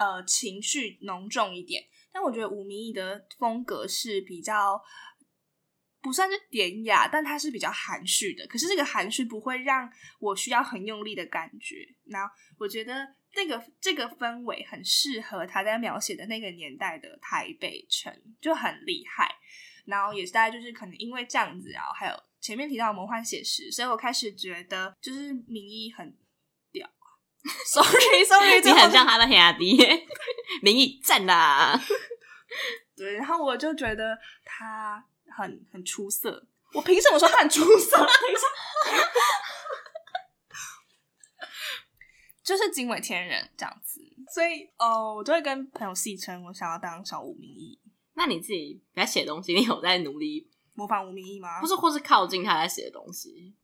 [0.01, 4.83] 呃，情绪浓重一点，但我觉得吴明义的风格是比较
[6.01, 8.47] 不算是典雅，但它是比较含蓄的。
[8.47, 11.87] 可是这个含蓄不会让我需要很用力的感觉。
[12.05, 12.21] 那
[12.59, 19.31] 我觉得那个这个氛围很适合他在描写的那个年代的台北城，就很厉害。
[19.85, 26.17] 然后也是大概就是可能因为这样子，然后还有前面提到的魔幻写实，所以我开始觉得就是明义很。
[27.65, 29.79] Sorry，Sorry，sorry, 你很像他的兄弟，
[30.63, 31.81] 名义赞啦。
[32.97, 35.03] 对，然后我就觉得他
[35.37, 36.47] 很很出色。
[36.75, 38.07] 我凭什么说他很出色？
[42.45, 44.01] 就是惊为天人这样子。
[44.35, 47.81] 所以哦，我就会跟朋友戏称我想要当小吴名义。
[48.15, 51.61] 那你自己在写东西，你有在努力模仿吴明义吗？
[51.61, 53.55] 不是，或是靠近他在写的东西。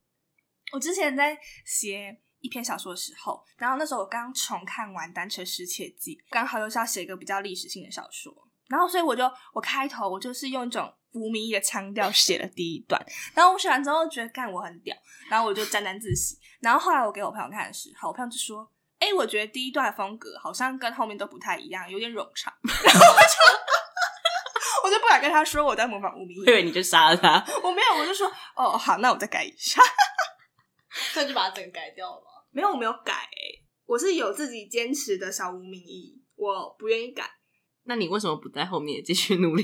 [0.72, 2.22] 我之前在写。
[2.47, 8.32] 一篇小说的时候，然后那时候我刚重看完《单车失窃记》，刚好又是要写一个比较历史性的小说，
[8.68, 14.97] 然后所以我就我开头我就是用一种无名义的腔调写了第一段，然后我写完之后觉得干我很屌，
[15.28, 18.70] 然后我就沾沾自喜，然后后来我给我朋友看的时候，我朋友就说
[19.01, 22.53] ：“哎、欸，我觉得第一段的风格好像跟后面都不太一样，有点冗长。
[22.84, 23.36] ”然后我就
[24.84, 29.82] 我就不敢跟他说我在模仿吴明益，以为你就杀了他，我没有，我就说：“哦，好，那我再改一下。
[31.14, 32.36] ”那就把它整个改掉了吗？
[32.57, 37.30] 没有，我没有改、欸，我是有自己坚持的小吴明义，我不愿意改。
[37.84, 39.62] 那你为什么不在后面继续努力？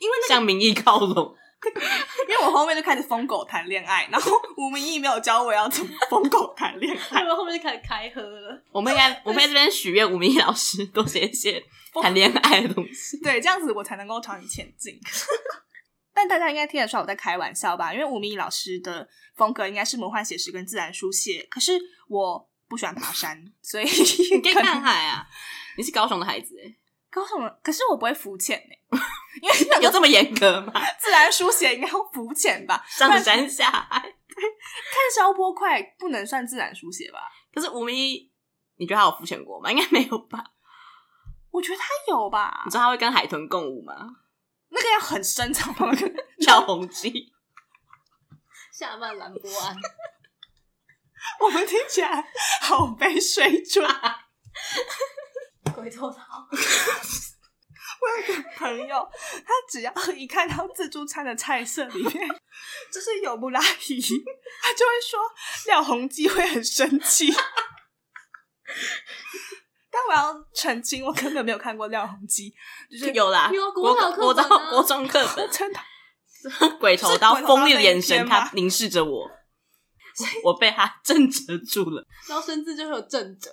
[0.00, 1.36] 因为、那个、向明义靠拢。
[2.28, 8.60] 因为我后面就开始疯狗谈恋爱，然后吴明义没有教我要怎么疯狗谈恋爱，我后面就开始开喝了。
[8.72, 11.62] 我们应该，我们在这边许愿，吴明义老师多写一些
[12.02, 14.98] 谈恋爱的东西，对，这样子我才能够朝你前进。
[16.18, 17.92] 但大家应该听得出来我在开玩笑吧？
[17.94, 23.84] 因为吴明义老师的风格应该是魔幻写实跟自然书写，可是我不喜欢爬山，所以
[24.34, 25.24] 你可以看海啊。
[25.76, 26.74] 你是高雄的孩子哎，
[27.08, 28.98] 高雄的，可是我不会浮潜哎，
[29.40, 30.72] 因为有这么严格吗？
[30.98, 32.84] 自然书写应该要浮潜吧？
[32.90, 34.12] 上山下海，看
[35.14, 37.20] 消波块不能算自然书写吧？
[37.54, 38.28] 可是吴明义，
[38.76, 39.70] 你觉得他有浮潜过吗？
[39.70, 40.44] 应该没有吧？
[41.52, 42.62] 我觉得他有吧？
[42.64, 43.94] 你知道他会跟海豚共舞吗？
[44.70, 45.92] 那个要很深长吗？
[46.40, 47.32] 跳红机，
[48.72, 49.76] 下半兰波安，
[51.40, 53.86] 我们听起来好被水准。
[55.74, 59.08] 鬼头桃，我有个朋友，
[59.44, 62.28] 他只要一看到自助餐的菜色里面
[62.92, 65.20] 就是有布拉提，他就会说
[65.66, 67.32] 廖鸿基会很生气。
[69.90, 72.52] 但我要澄清，我根本没有看过廖鸿基，
[72.90, 75.80] 就是有啦，有国考课国中国中课本， 真的
[76.78, 79.30] 鬼头刀锋利的眼神，他凝视着我，
[80.44, 82.04] 我被他震慑住了。
[82.28, 83.48] 然后生字就是有震慑，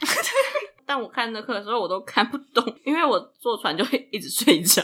[0.84, 4.82] 但我看那课的时候我都看不懂，因为我坐船就会一直睡觉，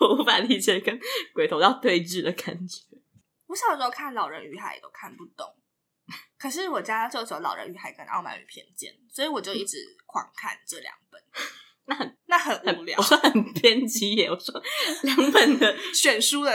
[0.00, 0.98] 我无法理解跟
[1.34, 2.80] 鬼头刀对峙的感觉。
[3.46, 5.46] 我小时候看《老人与海》都看不懂。
[6.38, 11.20] 可是我家就只有《老人与海》跟《傲慢与偏见》，所以我就一直狂看这两本。
[11.86, 14.30] 那很那很无聊，我说很偏激耶。
[14.30, 14.62] 我说
[15.02, 16.50] 两本的选书的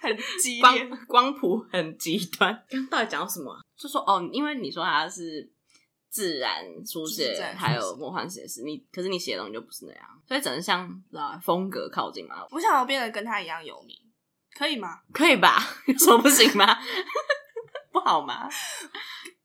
[0.00, 2.52] 很激烈，光光谱很极端。
[2.68, 3.56] 刚到底讲什么？
[3.76, 5.48] 就说哦，因为你说它是
[6.10, 11.02] 自然书写，还有魔幻写实，你可是你写的东西就不是那样，所以只能像
[11.42, 12.44] 风格靠近嘛。
[12.50, 13.96] 我想要变得跟他一样有名。
[14.54, 15.00] 可以吗？
[15.14, 15.56] 可以吧？
[15.86, 16.76] 有什么不行吗？
[17.92, 18.48] 不好吗？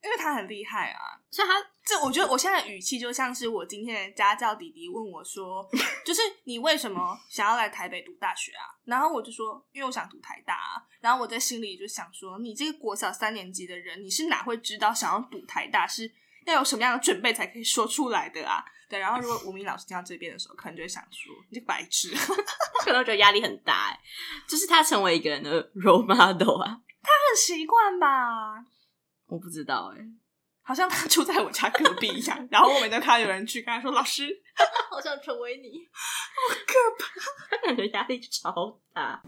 [0.03, 5.67] 因为他很厉害啊，所以他这我觉得我现在的语气就像是我今天的家教弟弟问我说，
[6.05, 8.63] 就是你为什么想要来台北读大学啊？
[8.85, 10.79] 然后我就说，因为我想读台大啊。
[11.01, 16.09] 然后我在心里就想说，你这个国小三年级的人，你是哪会知道想要读台大是
[16.45, 18.63] 要有什么样的准备才可以说出来的啊？
[18.89, 22.15] 对，然后如果吴明老师听到这边的时候，可能就会想说，你这个白痴，
[22.85, 23.99] 可能觉得压力很大哎，
[24.47, 28.65] 就是他成为一个人的 role model 啊，他很习惯吧。
[29.27, 30.05] 我不知道哎、欸，
[30.61, 32.47] 好像他 住在我家隔壁一样。
[32.51, 34.27] 然后我每次看到有人去跟他说：“老师，
[34.91, 39.21] 好想成为你，好可怕，感觉压力超大。”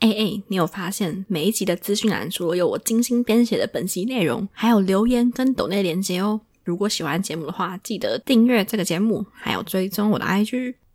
[0.00, 6.40] 哎哎，你有发现每一集的资讯栏除了有我精心编写的本集内容，还有留言跟抖内连接哦。
[6.64, 10.76] 如果喜欢节目的话，记得订阅这个节目，还有追踪我的 IG。